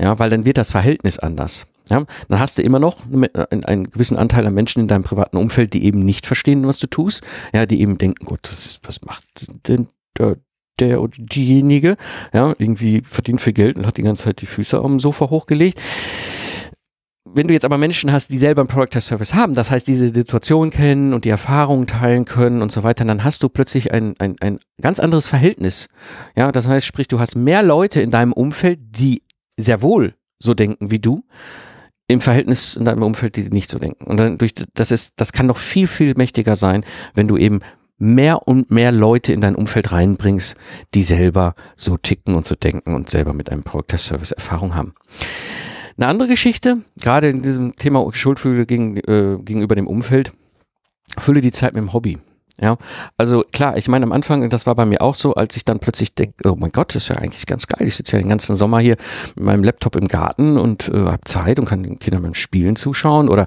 Ja, 0.00 0.18
weil 0.18 0.30
dann 0.30 0.44
wird 0.44 0.58
das 0.58 0.70
Verhältnis 0.70 1.20
anders. 1.20 1.66
Ja, 1.90 2.04
dann 2.28 2.38
hast 2.38 2.58
du 2.58 2.62
immer 2.62 2.78
noch 2.78 2.98
einen 3.50 3.90
gewissen 3.90 4.16
Anteil 4.16 4.46
an 4.46 4.54
Menschen 4.54 4.80
in 4.80 4.88
deinem 4.88 5.04
privaten 5.04 5.36
Umfeld, 5.36 5.72
die 5.72 5.84
eben 5.84 6.00
nicht 6.00 6.26
verstehen, 6.26 6.66
was 6.66 6.78
du 6.78 6.86
tust. 6.86 7.24
Ja, 7.52 7.66
die 7.66 7.80
eben 7.80 7.98
denken, 7.98 8.24
Gott, 8.24 8.50
was, 8.82 9.00
macht 9.02 9.24
denn 9.68 9.88
der, 10.18 10.36
der 10.78 11.00
oder 11.02 11.16
diejenige, 11.18 11.96
ja, 12.32 12.54
irgendwie 12.58 13.02
verdient 13.02 13.40
viel 13.40 13.52
Geld 13.52 13.78
und 13.78 13.86
hat 13.86 13.96
die 13.96 14.02
ganze 14.02 14.24
Zeit 14.24 14.40
die 14.40 14.46
Füße 14.46 14.78
am 14.78 15.00
Sofa 15.00 15.30
hochgelegt 15.30 15.80
wenn 17.34 17.46
du 17.46 17.54
jetzt 17.54 17.64
aber 17.64 17.78
Menschen 17.78 18.12
hast, 18.12 18.30
die 18.30 18.38
selber 18.38 18.62
einen 18.62 18.68
Product 18.68 18.96
as 18.96 19.06
Service 19.06 19.34
haben, 19.34 19.54
das 19.54 19.70
heißt, 19.70 19.86
diese 19.86 20.08
Situation 20.08 20.70
kennen 20.70 21.12
und 21.12 21.24
die 21.24 21.30
Erfahrungen 21.30 21.86
teilen 21.86 22.24
können 22.24 22.62
und 22.62 22.72
so 22.72 22.82
weiter, 22.82 23.04
dann 23.04 23.24
hast 23.24 23.42
du 23.42 23.48
plötzlich 23.48 23.92
ein, 23.92 24.14
ein, 24.18 24.36
ein 24.40 24.58
ganz 24.80 25.00
anderes 25.00 25.28
Verhältnis. 25.28 25.88
Ja, 26.36 26.52
das 26.52 26.68
heißt, 26.68 26.86
sprich, 26.86 27.08
du 27.08 27.20
hast 27.20 27.36
mehr 27.36 27.62
Leute 27.62 28.00
in 28.00 28.10
deinem 28.10 28.32
Umfeld, 28.32 28.78
die 28.82 29.22
sehr 29.56 29.82
wohl 29.82 30.14
so 30.38 30.54
denken 30.54 30.90
wie 30.90 31.00
du, 31.00 31.24
im 32.08 32.20
Verhältnis 32.20 32.74
in 32.74 32.86
deinem 32.86 33.02
Umfeld, 33.02 33.36
die 33.36 33.42
nicht 33.50 33.70
so 33.70 33.78
denken. 33.78 34.04
Und 34.04 34.16
dann 34.16 34.38
durch, 34.38 34.54
das 34.74 34.90
ist, 34.90 35.20
das 35.20 35.32
kann 35.32 35.46
noch 35.46 35.58
viel, 35.58 35.86
viel 35.86 36.14
mächtiger 36.16 36.56
sein, 36.56 36.84
wenn 37.14 37.28
du 37.28 37.36
eben 37.36 37.60
mehr 37.98 38.48
und 38.48 38.70
mehr 38.70 38.92
Leute 38.92 39.32
in 39.32 39.40
dein 39.40 39.54
Umfeld 39.54 39.92
reinbringst, 39.92 40.56
die 40.94 41.02
selber 41.02 41.54
so 41.76 41.96
ticken 41.96 42.34
und 42.34 42.46
so 42.46 42.54
denken 42.54 42.94
und 42.94 43.10
selber 43.10 43.34
mit 43.34 43.50
einem 43.50 43.62
Product 43.62 43.92
as 43.92 44.04
Service 44.04 44.32
Erfahrung 44.32 44.74
haben. 44.74 44.94
Eine 45.98 46.06
andere 46.06 46.28
Geschichte, 46.28 46.78
gerade 47.00 47.28
in 47.28 47.42
diesem 47.42 47.76
Thema 47.76 48.08
Schuldfühle 48.12 48.66
gegen, 48.66 48.96
äh, 48.98 49.38
gegenüber 49.42 49.74
dem 49.74 49.88
Umfeld, 49.88 50.32
fülle 51.18 51.40
die 51.40 51.52
Zeit 51.52 51.74
mit 51.74 51.82
dem 51.82 51.92
Hobby. 51.92 52.18
Ja, 52.60 52.76
also 53.16 53.42
klar, 53.52 53.76
ich 53.76 53.86
meine 53.86 54.04
am 54.04 54.10
Anfang, 54.10 54.50
das 54.50 54.66
war 54.66 54.74
bei 54.74 54.84
mir 54.84 55.00
auch 55.00 55.14
so, 55.14 55.34
als 55.34 55.56
ich 55.56 55.64
dann 55.64 55.78
plötzlich 55.78 56.14
denke, 56.16 56.50
oh 56.50 56.56
mein 56.58 56.72
Gott, 56.72 56.88
das 56.88 57.04
ist 57.04 57.08
ja 57.08 57.16
eigentlich 57.16 57.46
ganz 57.46 57.68
geil. 57.68 57.86
Ich 57.86 57.94
sitze 57.94 58.16
ja 58.16 58.22
den 58.22 58.28
ganzen 58.28 58.56
Sommer 58.56 58.80
hier 58.80 58.96
mit 59.36 59.44
meinem 59.44 59.62
Laptop 59.62 59.94
im 59.94 60.08
Garten 60.08 60.58
und 60.58 60.88
äh, 60.88 60.98
habe 60.98 61.22
Zeit 61.24 61.60
und 61.60 61.66
kann 61.66 61.84
den 61.84 62.00
Kindern 62.00 62.22
beim 62.22 62.34
Spielen 62.34 62.74
zuschauen 62.74 63.28
oder 63.28 63.46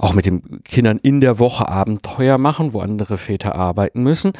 auch 0.00 0.12
mit 0.12 0.26
den 0.26 0.60
Kindern 0.64 0.98
in 0.98 1.20
der 1.20 1.38
Woche 1.38 1.68
Abenteuer 1.68 2.36
machen, 2.36 2.72
wo 2.72 2.80
andere 2.80 3.16
Väter 3.16 3.54
arbeiten 3.54 4.02
müssen. 4.02 4.32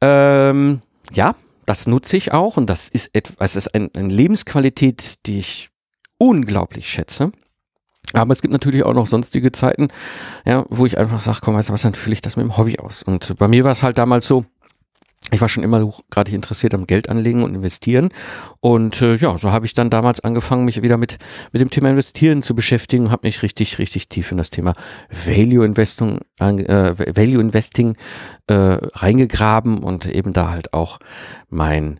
Ähm, 0.00 0.80
ja, 1.12 1.34
das 1.66 1.86
nutze 1.86 2.16
ich 2.16 2.32
auch 2.32 2.56
und 2.56 2.70
das 2.70 2.88
ist 2.88 3.14
etwas, 3.14 3.56
ist 3.56 3.74
ein, 3.74 3.90
eine 3.94 4.08
Lebensqualität, 4.08 5.26
die 5.26 5.40
ich 5.40 5.68
unglaublich 6.16 6.88
schätze. 6.88 7.30
Aber 8.14 8.32
es 8.32 8.42
gibt 8.42 8.52
natürlich 8.52 8.84
auch 8.84 8.94
noch 8.94 9.06
sonstige 9.06 9.52
Zeiten, 9.52 9.88
ja, 10.46 10.64
wo 10.68 10.86
ich 10.86 10.98
einfach 10.98 11.22
sage, 11.22 11.38
komm, 11.42 11.54
weißt 11.54 11.68
du 11.68 11.72
was, 11.72 11.82
dann 11.82 11.94
fühle 11.94 12.14
ich 12.14 12.22
das 12.22 12.36
mit 12.36 12.44
dem 12.44 12.56
Hobby 12.56 12.78
aus. 12.78 13.02
Und 13.02 13.36
bei 13.38 13.48
mir 13.48 13.64
war 13.64 13.72
es 13.72 13.82
halt 13.82 13.98
damals 13.98 14.26
so, 14.26 14.44
ich 15.30 15.40
war 15.40 15.48
schon 15.48 15.64
immer 15.64 15.92
gerade 16.10 16.30
interessiert 16.32 16.74
am 16.74 16.86
Geld 16.86 17.08
anlegen 17.08 17.42
und 17.42 17.54
investieren. 17.54 18.10
Und 18.60 19.00
äh, 19.00 19.14
ja, 19.14 19.38
so 19.38 19.50
habe 19.50 19.64
ich 19.64 19.72
dann 19.72 19.88
damals 19.88 20.20
angefangen, 20.20 20.66
mich 20.66 20.82
wieder 20.82 20.98
mit, 20.98 21.16
mit 21.52 21.62
dem 21.62 21.70
Thema 21.70 21.90
Investieren 21.90 22.42
zu 22.42 22.54
beschäftigen, 22.54 23.10
habe 23.10 23.26
mich 23.26 23.42
richtig, 23.42 23.78
richtig 23.78 24.08
tief 24.08 24.30
in 24.32 24.38
das 24.38 24.50
Thema 24.50 24.74
Value 25.10 25.64
Investing, 25.64 26.20
äh, 26.38 27.16
Value 27.16 27.40
Investing 27.40 27.96
äh, 28.48 28.54
reingegraben 28.54 29.82
und 29.82 30.06
eben 30.06 30.34
da 30.34 30.50
halt 30.50 30.74
auch 30.74 30.98
meinen 31.48 31.98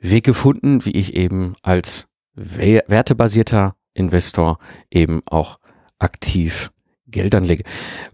Weg 0.00 0.24
gefunden, 0.24 0.84
wie 0.84 0.92
ich 0.92 1.14
eben 1.14 1.54
als 1.62 2.08
wertebasierter 2.34 3.74
Investor 3.94 4.58
eben 4.90 5.22
auch 5.26 5.58
aktiv 5.98 6.72
Geld 7.06 7.34
anlege. 7.34 7.62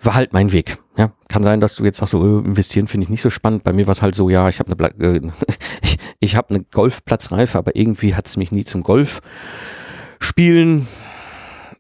War 0.02 0.14
halt 0.14 0.32
mein 0.32 0.52
Weg. 0.52 0.78
Ja, 0.96 1.12
kann 1.28 1.44
sein, 1.44 1.60
dass 1.60 1.76
du 1.76 1.84
jetzt 1.84 1.98
sagst, 1.98 2.10
so 2.10 2.22
äh, 2.22 2.44
investieren 2.44 2.88
finde 2.88 3.04
ich 3.04 3.10
nicht 3.10 3.22
so 3.22 3.30
spannend. 3.30 3.64
Bei 3.64 3.72
mir 3.72 3.86
war 3.86 3.92
es 3.92 4.02
halt 4.02 4.14
so, 4.14 4.28
ja, 4.28 4.48
ich 4.48 4.58
habe 4.58 4.76
eine 4.76 5.04
äh, 5.16 5.30
ich, 5.82 5.98
ich 6.20 6.36
habe 6.36 6.50
eine 6.50 6.64
Golfplatzreife, 6.64 7.56
aber 7.56 7.76
irgendwie 7.76 8.14
hat 8.14 8.26
es 8.26 8.36
mich 8.36 8.52
nie 8.52 8.64
zum 8.64 8.82
Golf 8.82 9.20
spielen 10.18 10.88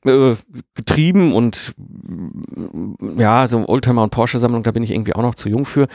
äh, 0.04 0.36
getrieben 0.74 1.32
und 1.32 1.74
ja, 3.16 3.46
so 3.46 3.68
Oldtimer 3.68 4.02
und 4.02 4.10
Porsche 4.10 4.38
Sammlung, 4.38 4.62
da 4.62 4.70
bin 4.70 4.82
ich 4.82 4.90
irgendwie 4.90 5.14
auch 5.14 5.22
noch 5.22 5.34
zu 5.34 5.48
jung 5.48 5.64
für 5.64 5.86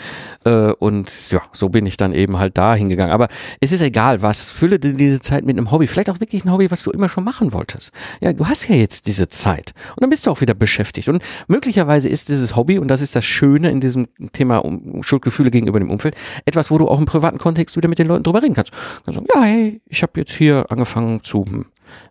äh, 0.46 0.72
und 0.74 1.32
ja, 1.32 1.42
so 1.54 1.70
bin 1.70 1.86
ich 1.86 1.98
dann 1.98 2.14
eben 2.14 2.38
halt 2.38 2.58
da 2.58 2.76
hingegangen. 2.76 3.14
Aber 3.14 3.28
es 3.60 3.72
ist 3.72 3.82
egal, 3.82 4.22
was, 4.22 4.50
fülle 4.50 4.80
dir 4.80 4.94
diese 4.94 5.22
Zeit 5.22 5.46
mit 5.46 5.58
einem 5.58 5.72
Hobby, 5.72 5.88
vielleicht 5.88 6.10
auch 6.10 6.20
wirklich 6.20 6.46
ein 6.46 6.52
Hobby, 6.52 6.70
was 6.72 6.84
du 6.84 6.92
immer 6.92 7.10
schon 7.10 7.24
machen 7.24 7.54
wolltest. 7.54 7.92
Ja, 8.22 8.34
du 8.34 8.48
hast 8.48 8.68
ja 8.68 8.76
jetzt 8.76 9.08
diese 9.08 9.28
Zeit 9.28 9.74
und 9.92 10.02
dann 10.02 10.10
bist 10.10 10.28
du 10.28 10.32
auch 10.32 10.42
wieder 10.42 10.54
beschäftigt 10.54 11.10
und 11.10 11.24
möglicherweise 11.48 12.10
ist 12.10 12.30
dieses 12.30 12.56
Hobby 12.56 12.80
und 12.80 12.88
das 12.88 13.02
ist 13.02 13.16
das 13.16 13.26
Schöne 13.26 13.72
in 13.72 13.82
diesem 13.82 14.08
Thema 14.32 14.58
um 14.58 15.04
Schuldgefühle 15.04 15.52
gegenüber 15.52 15.80
dem 15.80 15.92
Umfeld, 15.92 16.16
etwas, 16.46 16.72
wo 16.72 16.78
du 16.78 16.88
auch 16.88 17.00
im 17.00 17.06
privaten 17.06 17.38
Kontext 17.38 17.78
wieder 17.78 17.90
mit 17.90 18.00
den 18.00 18.08
Leuten 18.08 18.24
drüber 18.24 18.42
reden 18.42 18.54
kannst. 18.54 18.72
kannst 19.06 19.16
sagen, 19.16 19.28
ja, 19.34 19.42
hey, 19.42 19.82
ich 19.88 20.02
habe 20.04 20.14
jetzt 20.18 20.34
hier 20.34 20.66
angefangen 20.70 21.22
zu 21.24 21.46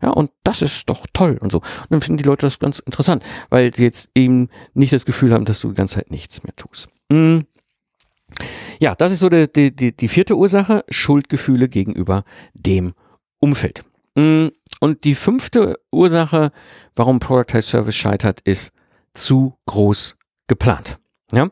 ja, 0.02 0.10
und 0.10 0.30
das 0.44 0.62
ist 0.62 0.88
doch 0.88 1.06
toll 1.12 1.38
und 1.40 1.52
so. 1.52 1.58
Und 1.58 1.90
dann 1.90 2.00
finden 2.00 2.18
die 2.18 2.24
Leute 2.24 2.46
das 2.46 2.58
ganz 2.58 2.78
interessant, 2.80 3.24
weil 3.50 3.74
sie 3.74 3.84
jetzt 3.84 4.10
eben 4.14 4.48
nicht 4.74 4.92
das 4.92 5.06
Gefühl 5.06 5.32
haben, 5.32 5.44
dass 5.44 5.60
du 5.60 5.70
die 5.70 5.74
ganze 5.74 5.96
Zeit 5.96 6.10
nichts 6.10 6.42
mehr 6.42 6.54
tust. 6.56 6.88
Mhm. 7.10 7.44
Ja, 8.80 8.94
das 8.94 9.12
ist 9.12 9.20
so 9.20 9.28
die, 9.28 9.50
die, 9.52 9.94
die, 9.94 10.08
vierte 10.08 10.36
Ursache, 10.36 10.84
Schuldgefühle 10.88 11.68
gegenüber 11.68 12.24
dem 12.54 12.94
Umfeld. 13.40 13.84
Mhm. 14.14 14.52
Und 14.80 15.04
die 15.04 15.14
fünfte 15.14 15.78
Ursache, 15.92 16.50
warum 16.96 17.20
Productized 17.20 17.70
Service 17.70 17.94
scheitert, 17.94 18.40
ist 18.40 18.72
zu 19.14 19.54
groß 19.66 20.16
geplant. 20.48 20.98
Ja? 21.32 21.48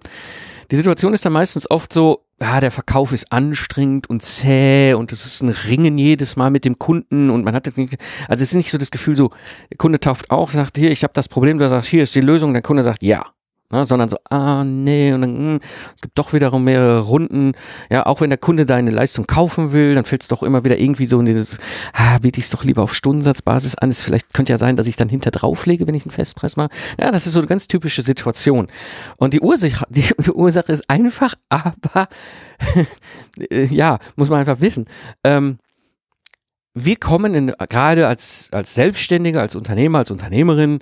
Die 0.70 0.76
Situation 0.76 1.14
ist 1.14 1.24
dann 1.24 1.32
meistens 1.32 1.70
oft 1.70 1.92
so, 1.92 2.26
ja, 2.42 2.60
der 2.60 2.70
Verkauf 2.70 3.12
ist 3.12 3.30
anstrengend 3.32 4.08
und 4.08 4.22
zäh 4.22 4.94
und 4.94 5.12
es 5.12 5.26
ist 5.26 5.42
ein 5.42 5.50
Ringen 5.50 5.98
jedes 5.98 6.36
Mal 6.36 6.50
mit 6.50 6.64
dem 6.64 6.78
Kunden 6.78 7.28
und 7.30 7.44
man 7.44 7.54
hat 7.54 7.66
jetzt 7.66 7.76
nicht, 7.76 7.96
also 8.28 8.42
es 8.42 8.50
ist 8.50 8.56
nicht 8.56 8.70
so 8.70 8.78
das 8.78 8.90
Gefühl 8.90 9.14
so, 9.14 9.30
der 9.70 9.76
Kunde 9.76 10.00
tauft 10.00 10.30
auch, 10.30 10.50
sagt, 10.50 10.78
hier, 10.78 10.90
ich 10.90 11.02
habe 11.02 11.12
das 11.12 11.28
Problem, 11.28 11.58
der 11.58 11.68
sagt, 11.68 11.86
hier 11.86 12.02
ist 12.02 12.14
die 12.14 12.20
Lösung, 12.20 12.52
der 12.52 12.62
Kunde 12.62 12.82
sagt, 12.82 13.02
ja 13.02 13.26
ne, 13.70 13.84
sondern 13.84 14.08
so, 14.08 14.16
ah 14.28 14.64
nee, 14.64 15.12
und 15.12 15.20
dann, 15.20 15.32
mh, 15.32 15.38
hm, 15.38 15.60
es 15.94 16.00
gibt 16.00 16.18
doch 16.18 16.32
wiederum 16.32 16.64
mehrere 16.64 17.00
Runden. 17.00 17.52
Ja, 17.90 18.06
auch 18.06 18.20
wenn 18.20 18.30
der 18.30 18.38
Kunde 18.38 18.66
deine 18.66 18.90
Leistung 18.90 19.26
kaufen 19.26 19.72
will, 19.72 19.94
dann 19.94 20.04
fällt 20.04 20.22
es 20.22 20.28
doch 20.28 20.42
immer 20.42 20.64
wieder 20.64 20.78
irgendwie 20.78 21.06
so 21.06 21.18
in 21.20 21.26
dieses, 21.26 21.58
ah, 21.92 22.18
biete 22.18 22.38
ich 22.38 22.46
es 22.46 22.50
doch 22.50 22.64
lieber 22.64 22.82
auf 22.82 22.94
Stundensatzbasis 22.94 23.76
an. 23.76 23.90
Es 23.90 24.02
vielleicht 24.02 24.34
könnte 24.34 24.52
ja 24.52 24.58
sein, 24.58 24.76
dass 24.76 24.86
ich 24.86 24.96
dann 24.96 25.08
hinter 25.08 25.30
drauflege, 25.30 25.86
wenn 25.86 25.94
ich 25.94 26.04
einen 26.04 26.12
Festpress 26.12 26.56
mache. 26.56 26.70
Ja, 27.00 27.10
das 27.10 27.26
ist 27.26 27.32
so 27.32 27.40
eine 27.40 27.48
ganz 27.48 27.68
typische 27.68 28.02
Situation. 28.02 28.68
Und 29.16 29.34
die 29.34 29.40
Ursache, 29.40 29.86
die, 29.90 30.04
die 30.18 30.30
Ursache 30.32 30.72
ist 30.72 30.88
einfach, 30.88 31.34
aber 31.48 32.08
ja, 33.50 33.98
muss 34.16 34.28
man 34.28 34.40
einfach 34.40 34.60
wissen. 34.60 34.86
Ähm, 35.24 35.58
wir 36.74 36.96
kommen 36.96 37.34
in, 37.34 37.52
gerade 37.68 38.06
als, 38.06 38.48
als 38.52 38.74
Selbstständige, 38.74 39.40
als 39.40 39.56
Unternehmer, 39.56 39.98
als 39.98 40.10
Unternehmerin, 40.10 40.78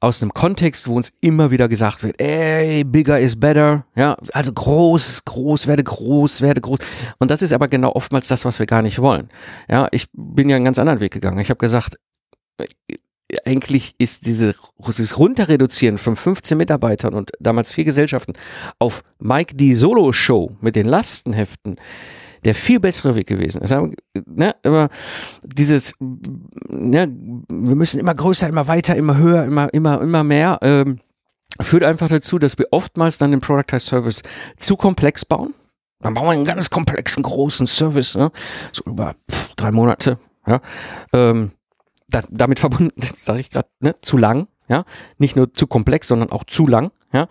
aus 0.00 0.22
einem 0.22 0.32
Kontext, 0.32 0.86
wo 0.86 0.96
uns 0.96 1.12
immer 1.20 1.50
wieder 1.50 1.68
gesagt 1.68 2.02
wird, 2.02 2.20
ey, 2.20 2.84
bigger 2.84 3.18
is 3.18 3.38
better, 3.38 3.84
ja, 3.96 4.16
also 4.32 4.52
groß, 4.52 5.24
groß, 5.24 5.66
werde 5.66 5.82
groß, 5.82 6.40
werde 6.40 6.60
groß. 6.60 6.78
Und 7.18 7.30
das 7.30 7.42
ist 7.42 7.52
aber 7.52 7.68
genau 7.68 7.92
oftmals 7.92 8.28
das, 8.28 8.44
was 8.44 8.58
wir 8.58 8.66
gar 8.66 8.82
nicht 8.82 9.00
wollen. 9.00 9.28
Ja, 9.68 9.88
ich 9.90 10.06
bin 10.12 10.48
ja 10.48 10.56
einen 10.56 10.64
ganz 10.64 10.78
anderen 10.78 11.00
Weg 11.00 11.12
gegangen. 11.12 11.38
Ich 11.40 11.50
habe 11.50 11.58
gesagt, 11.58 11.98
eigentlich 13.44 13.94
ist 13.98 14.26
diese, 14.26 14.54
dieses 14.86 15.18
Runterreduzieren 15.18 15.98
von 15.98 16.16
15 16.16 16.56
Mitarbeitern 16.56 17.14
und 17.14 17.32
damals 17.40 17.72
vier 17.72 17.84
Gesellschaften 17.84 18.32
auf 18.78 19.02
Mike 19.18 19.54
die 19.54 19.74
Solo 19.74 20.12
Show 20.12 20.56
mit 20.60 20.76
den 20.76 20.86
Lastenheften 20.86 21.76
der 22.44 22.54
viel 22.54 22.80
bessere 22.80 23.16
Weg 23.16 23.26
gewesen 23.26 23.62
ist. 23.62 23.74
Ne, 24.26 24.54
aber 24.62 24.88
dieses, 25.44 25.94
ne, 26.00 27.08
wir 27.48 27.74
müssen 27.74 28.00
immer 28.00 28.14
größer, 28.14 28.48
immer 28.48 28.66
weiter, 28.66 28.96
immer 28.96 29.16
höher, 29.16 29.44
immer, 29.44 29.72
immer, 29.72 30.00
immer 30.00 30.24
mehr, 30.24 30.58
ähm, 30.62 31.00
führt 31.60 31.82
einfach 31.82 32.08
dazu, 32.08 32.38
dass 32.38 32.58
wir 32.58 32.66
oftmals 32.70 33.18
dann 33.18 33.30
den 33.30 33.40
Productized 33.40 33.88
Service 33.88 34.22
zu 34.56 34.76
komplex 34.76 35.24
bauen. 35.24 35.54
Dann 36.00 36.14
bauen 36.14 36.26
wir 36.26 36.32
einen 36.32 36.44
ganz 36.44 36.70
komplexen, 36.70 37.22
großen 37.22 37.66
Service, 37.66 38.14
ne? 38.14 38.30
so 38.72 38.84
über 38.84 39.16
pff, 39.30 39.54
drei 39.56 39.72
Monate. 39.72 40.18
Ja? 40.46 40.60
Ähm, 41.12 41.52
da, 42.08 42.22
damit 42.30 42.60
verbunden, 42.60 42.92
sage 43.00 43.40
ich 43.40 43.50
gerade, 43.50 43.68
ne? 43.80 43.94
zu 44.00 44.16
lang. 44.16 44.46
Ja? 44.68 44.84
Nicht 45.18 45.34
nur 45.34 45.52
zu 45.52 45.66
komplex, 45.66 46.08
sondern 46.08 46.30
auch 46.30 46.44
zu 46.44 46.66
lang. 46.66 46.92
Ja? 47.12 47.26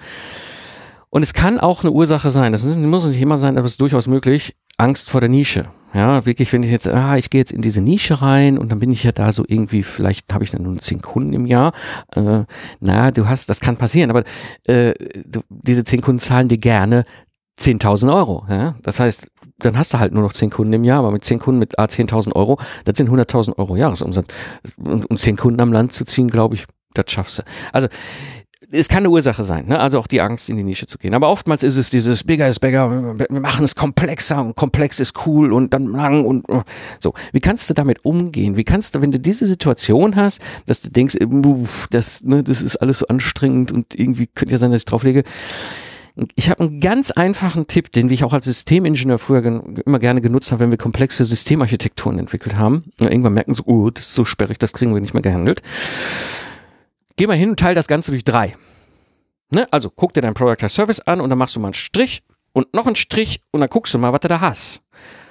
Und 1.10 1.24
es 1.24 1.34
kann 1.34 1.60
auch 1.60 1.84
eine 1.84 1.92
Ursache 1.92 2.30
sein, 2.30 2.52
das 2.52 2.64
muss 2.66 3.08
nicht 3.08 3.22
immer 3.22 3.38
sein, 3.38 3.58
aber 3.58 3.66
es 3.66 3.74
ist 3.74 3.82
durchaus 3.82 4.08
möglich, 4.08 4.58
Angst 4.78 5.10
vor 5.10 5.22
der 5.22 5.30
Nische. 5.30 5.66
Ja, 5.94 6.26
wirklich, 6.26 6.52
wenn 6.54 6.64
ich 6.64 6.70
jetzt, 6.70 6.88
ah, 6.88 7.18
ich 7.18 7.30
gehe 7.30 7.40
jetzt 7.40 7.52
in 7.52 7.62
diese 7.62 7.82
Nische 7.82 8.22
rein 8.22 8.58
und 8.58 8.72
dann 8.72 8.80
bin 8.80 8.92
ich 8.92 9.04
ja 9.04 9.12
da 9.12 9.32
so 9.32 9.46
irgendwie, 9.48 9.84
vielleicht 9.84 10.32
habe 10.34 10.44
ich 10.44 10.52
dann 10.52 10.64
nur 10.64 10.78
zehn 10.80 11.02
Kunden 11.02 11.34
im 11.34 11.46
Jahr. 11.46 11.74
Äh, 12.14 12.44
na, 12.80 13.12
du 13.12 13.28
hast, 13.28 13.50
das 13.50 13.62
kann 13.62 13.78
passieren, 13.78 14.10
aber 14.10 14.24
äh, 14.68 14.94
du, 15.26 15.42
diese 15.50 15.84
zehn 15.86 16.02
Kunden 16.02 16.20
zahlen 16.20 16.50
dir 16.50 16.58
gerne 16.58 17.06
10.000 17.60 18.14
Euro. 18.14 18.46
Ja? 18.50 18.76
Das 18.84 19.00
heißt, 19.00 19.32
dann 19.60 19.78
hast 19.78 19.94
du 19.94 20.00
halt 20.00 20.14
nur 20.14 20.24
noch 20.24 20.34
zehn 20.34 20.50
Kunden 20.50 20.74
im 20.74 20.84
Jahr, 20.84 21.00
aber 21.00 21.12
mit 21.12 21.24
zehn 21.24 21.40
Kunden 21.40 21.60
mit 21.60 21.80
ah, 21.80 21.86
10.000 21.86 22.36
Euro, 22.36 22.60
das 22.86 22.98
sind 22.98 23.10
100.000 23.10 23.58
Euro 23.58 23.76
Jahresumsatz. 23.76 24.28
Um 24.78 25.18
zehn 25.18 25.38
Kunden 25.38 25.62
am 25.62 25.72
Land 25.72 25.94
zu 25.94 26.06
ziehen, 26.06 26.30
glaube 26.30 26.56
ich, 26.56 26.66
das 26.94 27.12
schaffst 27.12 27.40
du. 27.40 27.44
Also 27.72 27.88
es 28.72 28.90
kann 28.90 29.00
eine 29.00 29.10
Ursache 29.10 29.44
sein, 29.44 29.68
ne? 29.68 29.80
also 29.80 29.98
auch 30.00 30.08
die 30.08 30.20
Angst, 30.20 30.50
in 30.50 30.58
die 30.58 30.64
Nische 30.64 30.88
zu 30.88 30.98
gehen. 30.98 31.14
Aber 31.14 31.30
oftmals 31.30 31.64
ist 31.64 31.78
es 31.78 31.90
dieses 31.90 32.24
Bigger 32.24 32.48
is 32.48 32.60
bigger, 32.60 33.18
wir 33.18 33.40
machen 33.40 33.64
es 33.64 33.76
komplexer 33.76 34.42
und 34.42 34.56
komplex 34.56 35.00
ist 35.00 35.26
cool 35.26 35.54
und 35.54 35.74
dann 35.74 35.88
lang 35.88 36.26
und 36.26 36.50
uh, 36.50 36.64
so. 37.00 37.14
Wie 37.32 37.40
kannst 37.40 37.70
du 37.70 37.74
damit 37.74 38.04
umgehen? 38.04 38.58
Wie 38.58 38.66
kannst 38.66 38.96
du, 38.96 39.02
wenn 39.02 39.12
du 39.12 39.20
diese 39.20 39.48
Situation 39.48 40.16
hast, 40.16 40.44
dass 40.66 40.82
du 40.82 40.90
denkst, 40.90 41.18
das, 41.92 42.24
ne, 42.24 42.44
das 42.44 42.62
ist 42.62 42.78
alles 42.78 43.00
so 43.00 43.08
anstrengend 43.08 43.72
und 43.72 43.98
irgendwie 43.98 44.28
könnte 44.28 44.52
ja 44.52 44.58
sein, 44.58 44.72
dass 44.72 44.82
ich 44.82 44.86
drauflege, 44.86 45.24
Ich 46.36 46.50
habe 46.50 46.64
einen 46.64 46.80
ganz 46.80 47.12
einfachen 47.12 47.68
Tipp, 47.68 47.92
den 47.92 48.10
ich 48.10 48.24
auch 48.24 48.34
als 48.34 48.46
Systemingenieur 48.46 49.20
früher 49.20 49.64
immer 49.86 50.00
gerne 50.00 50.20
genutzt 50.20 50.52
habe, 50.52 50.62
wenn 50.62 50.72
wir 50.72 50.78
komplexe 50.78 51.24
Systemarchitekturen 51.24 52.20
entwickelt 52.20 52.58
haben. 52.58 52.86
Irgendwann 53.00 53.34
merken 53.34 53.54
so, 53.54 53.64
oh, 53.66 53.92
das 53.92 54.08
ist 54.08 54.16
so 54.16 54.26
sperrig, 54.26 54.58
das 54.58 54.74
kriegen 54.74 54.94
wir 54.94 55.00
nicht 55.00 55.14
mehr 55.14 55.22
gehandelt. 55.22 55.62
Geh 57.18 57.28
mal 57.28 57.36
hin 57.36 57.50
und 57.50 57.60
teile 57.60 57.76
das 57.76 57.88
Ganze 57.88 58.12
durch 58.12 58.24
drei. 58.24 58.56
Ne? 59.50 59.68
Also 59.72 59.90
guck 59.90 60.14
dir 60.14 60.22
dein 60.22 60.34
Product 60.34 60.64
as 60.64 60.74
Service 60.74 61.02
an 61.02 61.20
und 61.20 61.30
dann 61.30 61.38
machst 61.38 61.56
du 61.56 61.60
mal 61.60 61.68
einen 61.68 61.74
Strich 61.74 62.24
und 62.54 62.74
noch 62.74 62.86
einen 62.86 62.96
Strich 62.96 63.42
und 63.52 63.60
dann 63.62 63.70
guckst 63.70 63.94
du 63.94 63.98
mal, 63.98 64.14
was 64.14 64.22
du 64.22 64.28
da 64.28 64.40
hast. 64.40 64.84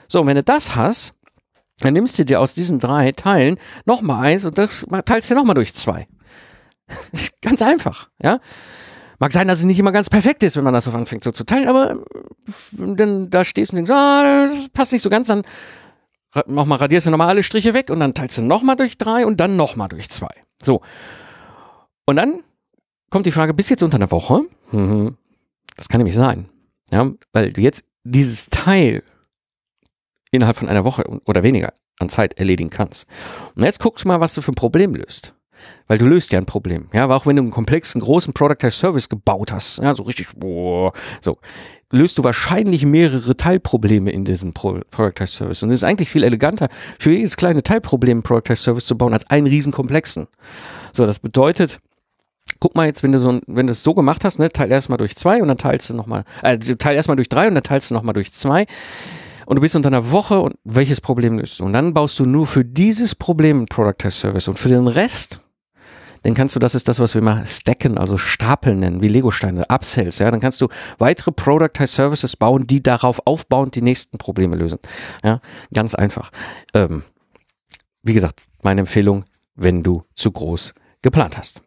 So, 0.09 0.21
und 0.21 0.27
wenn 0.27 0.37
du 0.37 0.43
das 0.43 0.77
hast, 0.77 1.15
dann 1.81 1.95
nimmst 1.95 2.19
du 2.19 2.25
dir 2.25 2.41
aus 2.41 2.55
diesen 2.55 2.79
drei 2.79 3.13
Teilen 3.13 3.59
nochmal 3.85 4.25
eins 4.25 4.45
und 4.45 4.59
das 4.59 4.87
teilst 5.05 5.31
du 5.31 5.35
nochmal 5.35 5.55
durch 5.55 5.75
zwei. 5.75 6.07
ganz 7.43 7.63
einfach, 7.63 8.09
ja. 8.23 8.41
Mag 9.19 9.33
sein, 9.33 9.49
dass 9.49 9.61
es 9.61 9.65
nicht 9.65 9.79
immer 9.79 9.93
ganz 9.93 10.11
perfekt 10.11 10.43
ist, 10.43 10.57
wenn 10.57 10.65
man 10.65 10.75
das 10.75 10.85
so 10.85 10.91
anfängt 10.91 11.25
so 11.25 11.33
zu 11.33 11.45
teilen, 11.45 11.69
aber 11.69 11.93
äh, 11.93 11.97
dann 12.97 13.31
da 13.31 13.45
stehst 13.45 13.73
du 13.73 13.77
und 13.77 13.87
denkst, 13.87 13.91
ah, 13.91 14.47
das 14.47 14.69
passt 14.71 14.93
nicht 14.93 15.03
so 15.03 15.09
ganz, 15.09 15.29
dann 15.29 15.43
nochmal 16.47 16.79
radierst 16.79 17.07
du 17.07 17.11
nochmal 17.11 17.29
alle 17.29 17.43
Striche 17.43 17.73
weg 17.73 17.91
und 17.91 18.01
dann 18.01 18.13
teilst 18.13 18.37
du 18.37 18.43
nochmal 18.43 18.77
durch 18.77 18.99
drei 18.99 19.25
und 19.25 19.39
dann 19.39 19.57
nochmal 19.57 19.89
durch 19.89 20.11
zwei. 20.11 20.31
So. 20.63 20.83
Und 22.07 22.17
dann 22.17 22.43
kommt 23.11 23.27
die 23.27 23.33
Frage, 23.33 23.53
bis 23.53 23.69
jetzt 23.69 23.83
unter 23.83 23.97
einer 23.97 24.11
Woche? 24.11 24.43
Mhm. 24.73 25.17
Das 25.77 25.89
kann 25.89 25.99
nämlich 25.99 26.15
sein. 26.15 26.49
Ja, 26.91 27.11
weil 27.33 27.53
du 27.53 27.61
jetzt 27.61 27.85
dieses 28.05 28.49
Teil 28.49 29.03
innerhalb 30.31 30.57
von 30.57 30.69
einer 30.69 30.85
Woche 30.85 31.05
oder 31.25 31.43
weniger 31.43 31.73
an 31.99 32.09
Zeit 32.09 32.39
erledigen 32.39 32.71
kannst. 32.71 33.07
Und 33.55 33.65
jetzt 33.65 33.81
guckst 33.81 34.05
du 34.05 34.09
mal, 34.09 34.21
was 34.21 34.35
du 34.35 34.43
für 34.43 34.53
ein 34.53 34.57
Problem 34.57 34.95
löst. 34.95 35.35
Weil 35.87 35.99
du 35.99 36.07
löst 36.07 36.33
ja 36.33 36.39
ein 36.39 36.47
Problem. 36.47 36.89
Ja, 36.93 37.05
aber 37.05 37.17
auch 37.17 37.27
wenn 37.27 37.37
du 37.37 37.43
einen 37.43 37.51
komplexen, 37.51 38.01
großen 38.01 38.35
Product 38.35 38.63
as 38.63 38.79
Service 38.79 39.09
gebaut 39.09 39.53
hast, 39.53 39.79
ja, 39.79 39.95
so 39.95 40.03
richtig, 40.03 40.29
boah, 40.37 40.93
so, 41.21 41.39
löst 41.91 42.19
du 42.19 42.25
wahrscheinlich 42.25 42.85
mehrere 42.85 43.37
Teilprobleme 43.37 44.11
in 44.11 44.25
diesem 44.25 44.53
Pro 44.53 44.81
Product 44.91 45.23
as 45.23 45.33
Service. 45.33 45.63
Und 45.63 45.71
es 45.71 45.77
ist 45.77 45.85
eigentlich 45.85 46.11
viel 46.11 46.25
eleganter, 46.25 46.69
für 46.99 47.13
jedes 47.13 47.37
kleine 47.37 47.63
Teilproblem 47.63 48.23
Product 48.23 48.51
as 48.51 48.63
Service 48.63 48.87
zu 48.87 48.99
bauen, 48.99 49.13
als 49.13 49.29
einen 49.31 49.47
riesen 49.47 49.73
komplexen. 49.73 50.27
So, 50.93 51.07
das 51.07 51.19
bedeutet, 51.19 51.81
guck 52.61 52.75
mal 52.75 52.87
jetzt, 52.87 53.03
wenn 53.03 53.13
du 53.13 53.19
so, 53.19 53.41
wenn 53.47 53.67
du 53.67 53.73
es 53.73 53.83
so 53.83 53.95
gemacht 53.95 54.25
hast, 54.25 54.39
ne, 54.39 54.51
teil 54.51 54.71
erstmal 54.71 54.99
durch 54.99 55.17
zwei 55.17 55.43
und 55.43 55.49
dann 55.49 55.59
teilst 55.59 55.91
du 55.91 55.95
nochmal, 55.95 56.25
äh, 56.43 56.59
teil 56.59 56.97
erstmal 56.97 57.17
durch 57.17 57.29
drei 57.29 57.49
und 57.49 57.55
dann 57.55 57.65
teilst 57.65 57.91
du 57.91 57.95
nochmal 57.95 58.15
durch 58.15 58.33
zwei 58.33 58.67
und 59.47 59.57
du 59.57 59.61
bist 59.61 59.77
unter 59.77 59.89
einer 59.89 60.11
Woche 60.11 60.41
und 60.41 60.57
welches 60.65 61.01
Problem 61.01 61.39
löst 61.39 61.61
du? 61.61 61.65
Und 61.65 61.73
dann 61.73 61.95
baust 61.95 62.19
du 62.19 62.27
nur 62.27 62.47
für 62.47 62.65
dieses 62.65 63.15
Problem 63.15 63.63
ein 63.63 63.67
Product 63.67 63.99
Test 63.99 64.21
Service 64.21 64.49
und 64.49 64.59
für 64.59 64.69
den 64.69 64.89
Rest 64.89 65.41
dann 66.27 66.35
kannst 66.35 66.57
du, 66.57 66.61
das 66.61 66.75
ist 66.75 66.89
das, 66.89 66.99
was 66.99 67.15
wir 67.15 67.23
mal 67.23 67.47
stacken, 67.47 67.99
also 67.99 68.19
stapeln 68.19 68.81
nennen, 68.81 69.01
wie 69.01 69.07
Lego-Steine, 69.07 69.71
Upsells, 69.71 70.19
ja, 70.19 70.29
dann 70.29 70.41
kannst 70.41 70.61
du 70.61 70.67
weitere 70.99 71.31
Productized 71.31 71.95
Services 71.95 72.37
bauen, 72.37 72.67
die 72.67 72.83
darauf 72.83 73.21
aufbauend 73.25 73.77
die 73.77 73.83
nächsten 73.83 74.19
Probleme 74.19 74.57
lösen. 74.57 74.81
Ja, 75.23 75.41
ganz 75.73 75.95
einfach. 75.95 76.33
Ähm, 76.75 77.05
wie 78.03 78.15
gesagt, 78.15 78.43
meine 78.63 78.81
Empfehlung, 78.81 79.25
wenn 79.55 79.85
du 79.85 80.03
zu 80.17 80.33
groß 80.33 80.75
geplant 81.01 81.39
hast. 81.39 81.63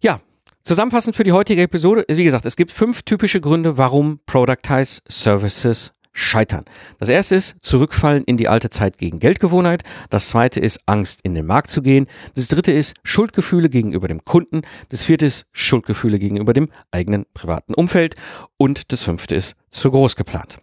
Ja, 0.00 0.20
zusammenfassend 0.62 1.16
für 1.16 1.24
die 1.24 1.32
heutige 1.32 1.62
Episode, 1.62 2.04
wie 2.08 2.24
gesagt, 2.24 2.46
es 2.46 2.56
gibt 2.56 2.70
fünf 2.70 3.02
typische 3.02 3.40
Gründe, 3.40 3.78
warum 3.78 4.20
Productized 4.26 5.02
Services 5.08 5.92
scheitern. 6.14 6.64
Das 7.00 7.08
erste 7.08 7.34
ist 7.34 7.56
zurückfallen 7.60 8.24
in 8.24 8.36
die 8.36 8.48
alte 8.48 8.70
Zeit 8.70 8.98
gegen 8.98 9.18
Geldgewohnheit. 9.18 9.82
Das 10.10 10.28
zweite 10.28 10.60
ist 10.60 10.80
Angst 10.86 11.20
in 11.24 11.34
den 11.34 11.44
Markt 11.44 11.70
zu 11.70 11.82
gehen. 11.82 12.06
Das 12.34 12.48
dritte 12.48 12.72
ist 12.72 12.94
Schuldgefühle 13.02 13.68
gegenüber 13.68 14.08
dem 14.08 14.24
Kunden. 14.24 14.62
Das 14.88 15.04
vierte 15.04 15.26
ist 15.26 15.46
Schuldgefühle 15.52 16.18
gegenüber 16.18 16.52
dem 16.52 16.70
eigenen 16.92 17.26
privaten 17.34 17.74
Umfeld. 17.74 18.14
Und 18.56 18.92
das 18.92 19.02
fünfte 19.02 19.34
ist 19.34 19.56
zu 19.70 19.90
groß 19.90 20.14
geplant. 20.14 20.58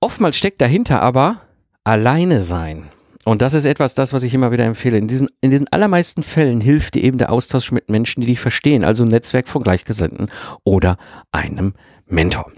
Oftmals 0.00 0.38
steckt 0.38 0.60
dahinter 0.60 1.02
aber 1.02 1.42
alleine 1.84 2.42
sein. 2.42 2.90
Und 3.28 3.42
das 3.42 3.52
ist 3.52 3.66
etwas, 3.66 3.94
das, 3.94 4.14
was 4.14 4.24
ich 4.24 4.32
immer 4.32 4.52
wieder 4.52 4.64
empfehle. 4.64 4.96
In 4.96 5.06
diesen, 5.06 5.28
in 5.42 5.50
diesen 5.50 5.68
allermeisten 5.68 6.22
Fällen 6.22 6.62
hilft 6.62 6.94
dir 6.94 7.04
eben 7.04 7.18
der 7.18 7.30
Austausch 7.30 7.72
mit 7.72 7.90
Menschen, 7.90 8.22
die 8.22 8.26
dich 8.26 8.40
verstehen, 8.40 8.84
also 8.84 9.04
ein 9.04 9.10
Netzwerk 9.10 9.48
von 9.48 9.62
Gleichgesinnten 9.62 10.30
oder 10.64 10.96
einem 11.30 11.74
Mentor. 12.06 12.50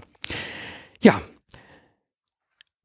Ja, 1.03 1.19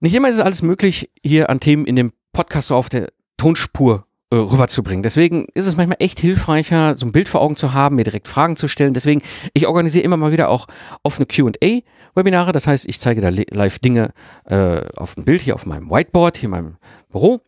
nicht 0.01 0.17
immer 0.17 0.29
ist 0.29 0.35
es 0.35 0.41
alles 0.41 0.63
möglich, 0.63 1.13
hier 1.23 1.49
an 1.49 1.61
Themen 1.61 1.87
in 1.87 1.95
dem 1.95 2.13
Podcast 2.33 2.69
so 2.69 2.75
auf 2.75 2.89
der 2.89 3.13
Tonspur 3.37 4.05
äh, 4.33 4.37
rüberzubringen. 4.37 5.05
Deswegen 5.05 5.47
ist 5.55 5.67
es 5.67 5.77
manchmal 5.77 5.99
echt 6.01 6.19
hilfreicher, 6.19 6.97
so 6.97 7.07
ein 7.07 7.13
Bild 7.13 7.29
vor 7.29 7.41
Augen 7.41 7.55
zu 7.55 7.73
haben, 7.73 7.95
mir 7.95 8.03
direkt 8.03 8.27
Fragen 8.27 8.57
zu 8.57 8.67
stellen. 8.67 8.95
Deswegen, 8.95 9.23
ich 9.53 9.69
organisiere 9.69 10.05
immer 10.05 10.17
mal 10.17 10.33
wieder 10.33 10.49
auch 10.49 10.67
offene 11.05 11.27
Q&A-Webinare. 11.27 12.51
Das 12.51 12.67
heißt, 12.67 12.89
ich 12.89 12.99
zeige 12.99 13.21
da 13.21 13.29
live 13.29 13.79
Dinge 13.79 14.13
äh, 14.45 14.81
auf 14.97 15.15
dem 15.15 15.25
Bild 15.25 15.43
hier 15.43 15.55
auf 15.55 15.67
meinem 15.67 15.89
Whiteboard, 15.89 16.37
hier 16.37 16.49
in 16.49 16.51
meinem 16.51 16.77
Büro 17.13 17.43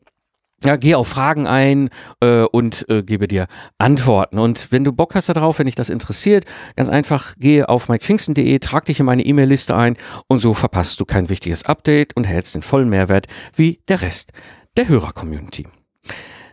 ja, 0.65 0.77
geh 0.77 0.95
auf 0.95 1.09
Fragen 1.09 1.47
ein 1.47 1.89
äh, 2.21 2.43
und 2.43 2.85
äh, 2.89 3.03
gebe 3.03 3.29
dir 3.29 3.47
Antworten. 3.79 4.39
Und 4.39 4.73
wenn 4.73 4.85
du 4.85 4.93
Bock 4.93 5.15
hast 5.15 5.29
darauf, 5.29 5.59
wenn 5.59 5.67
dich 5.67 5.77
das 5.77 5.89
interessiert, 5.89 6.45
ganz 6.77 6.89
einfach, 6.89 7.37
gehe 7.37 7.69
auf 7.69 7.89
mikepfingsten.de, 7.89 8.59
trag 8.59 8.87
dich 8.87 8.99
in 8.99 9.07
meine 9.07 9.25
E-Mail-Liste 9.25 9.77
ein 9.77 9.97
und 10.27 10.41
so 10.41 10.55
verpasst 10.55 10.99
du 11.01 11.05
kein 11.05 11.29
wichtiges 11.29 11.65
Update 11.65 12.17
und 12.17 12.25
hältst 12.25 12.55
den 12.55 12.63
vollen 12.63 12.89
Mehrwert 12.89 13.27
wie 13.55 13.81
der 13.89 14.03
Rest 14.03 14.33
der 14.77 14.89
Hörer-Community. 14.89 15.67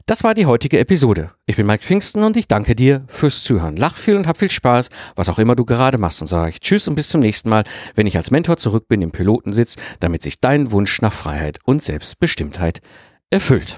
Das 0.07 0.23
war 0.23 0.35
die 0.35 0.45
heutige 0.45 0.77
Episode. 0.77 1.31
Ich 1.47 1.55
bin 1.55 1.65
Mike 1.65 1.83
Pfingsten 1.83 2.21
und 2.23 2.37
ich 2.37 2.47
danke 2.47 2.75
dir 2.75 3.05
fürs 3.07 3.41
Zuhören. 3.41 3.75
Lach 3.75 3.97
viel 3.97 4.15
und 4.15 4.27
hab 4.27 4.37
viel 4.37 4.51
Spaß, 4.51 4.89
was 5.15 5.29
auch 5.29 5.39
immer 5.39 5.55
du 5.55 5.65
gerade 5.65 5.97
machst. 5.97 6.21
Und 6.21 6.27
sage 6.27 6.51
ich 6.51 6.59
Tschüss 6.59 6.87
und 6.87 6.93
bis 6.93 7.09
zum 7.09 7.21
nächsten 7.21 7.49
Mal, 7.49 7.63
wenn 7.95 8.05
ich 8.05 8.15
als 8.15 8.29
Mentor 8.29 8.57
zurück 8.57 8.87
bin 8.87 9.01
im 9.01 9.09
Pilotensitz, 9.09 9.77
damit 9.99 10.21
sich 10.21 10.39
dein 10.39 10.71
Wunsch 10.71 11.01
nach 11.01 11.13
Freiheit 11.13 11.57
und 11.65 11.81
Selbstbestimmtheit 11.81 12.81
erfüllt. 13.31 13.77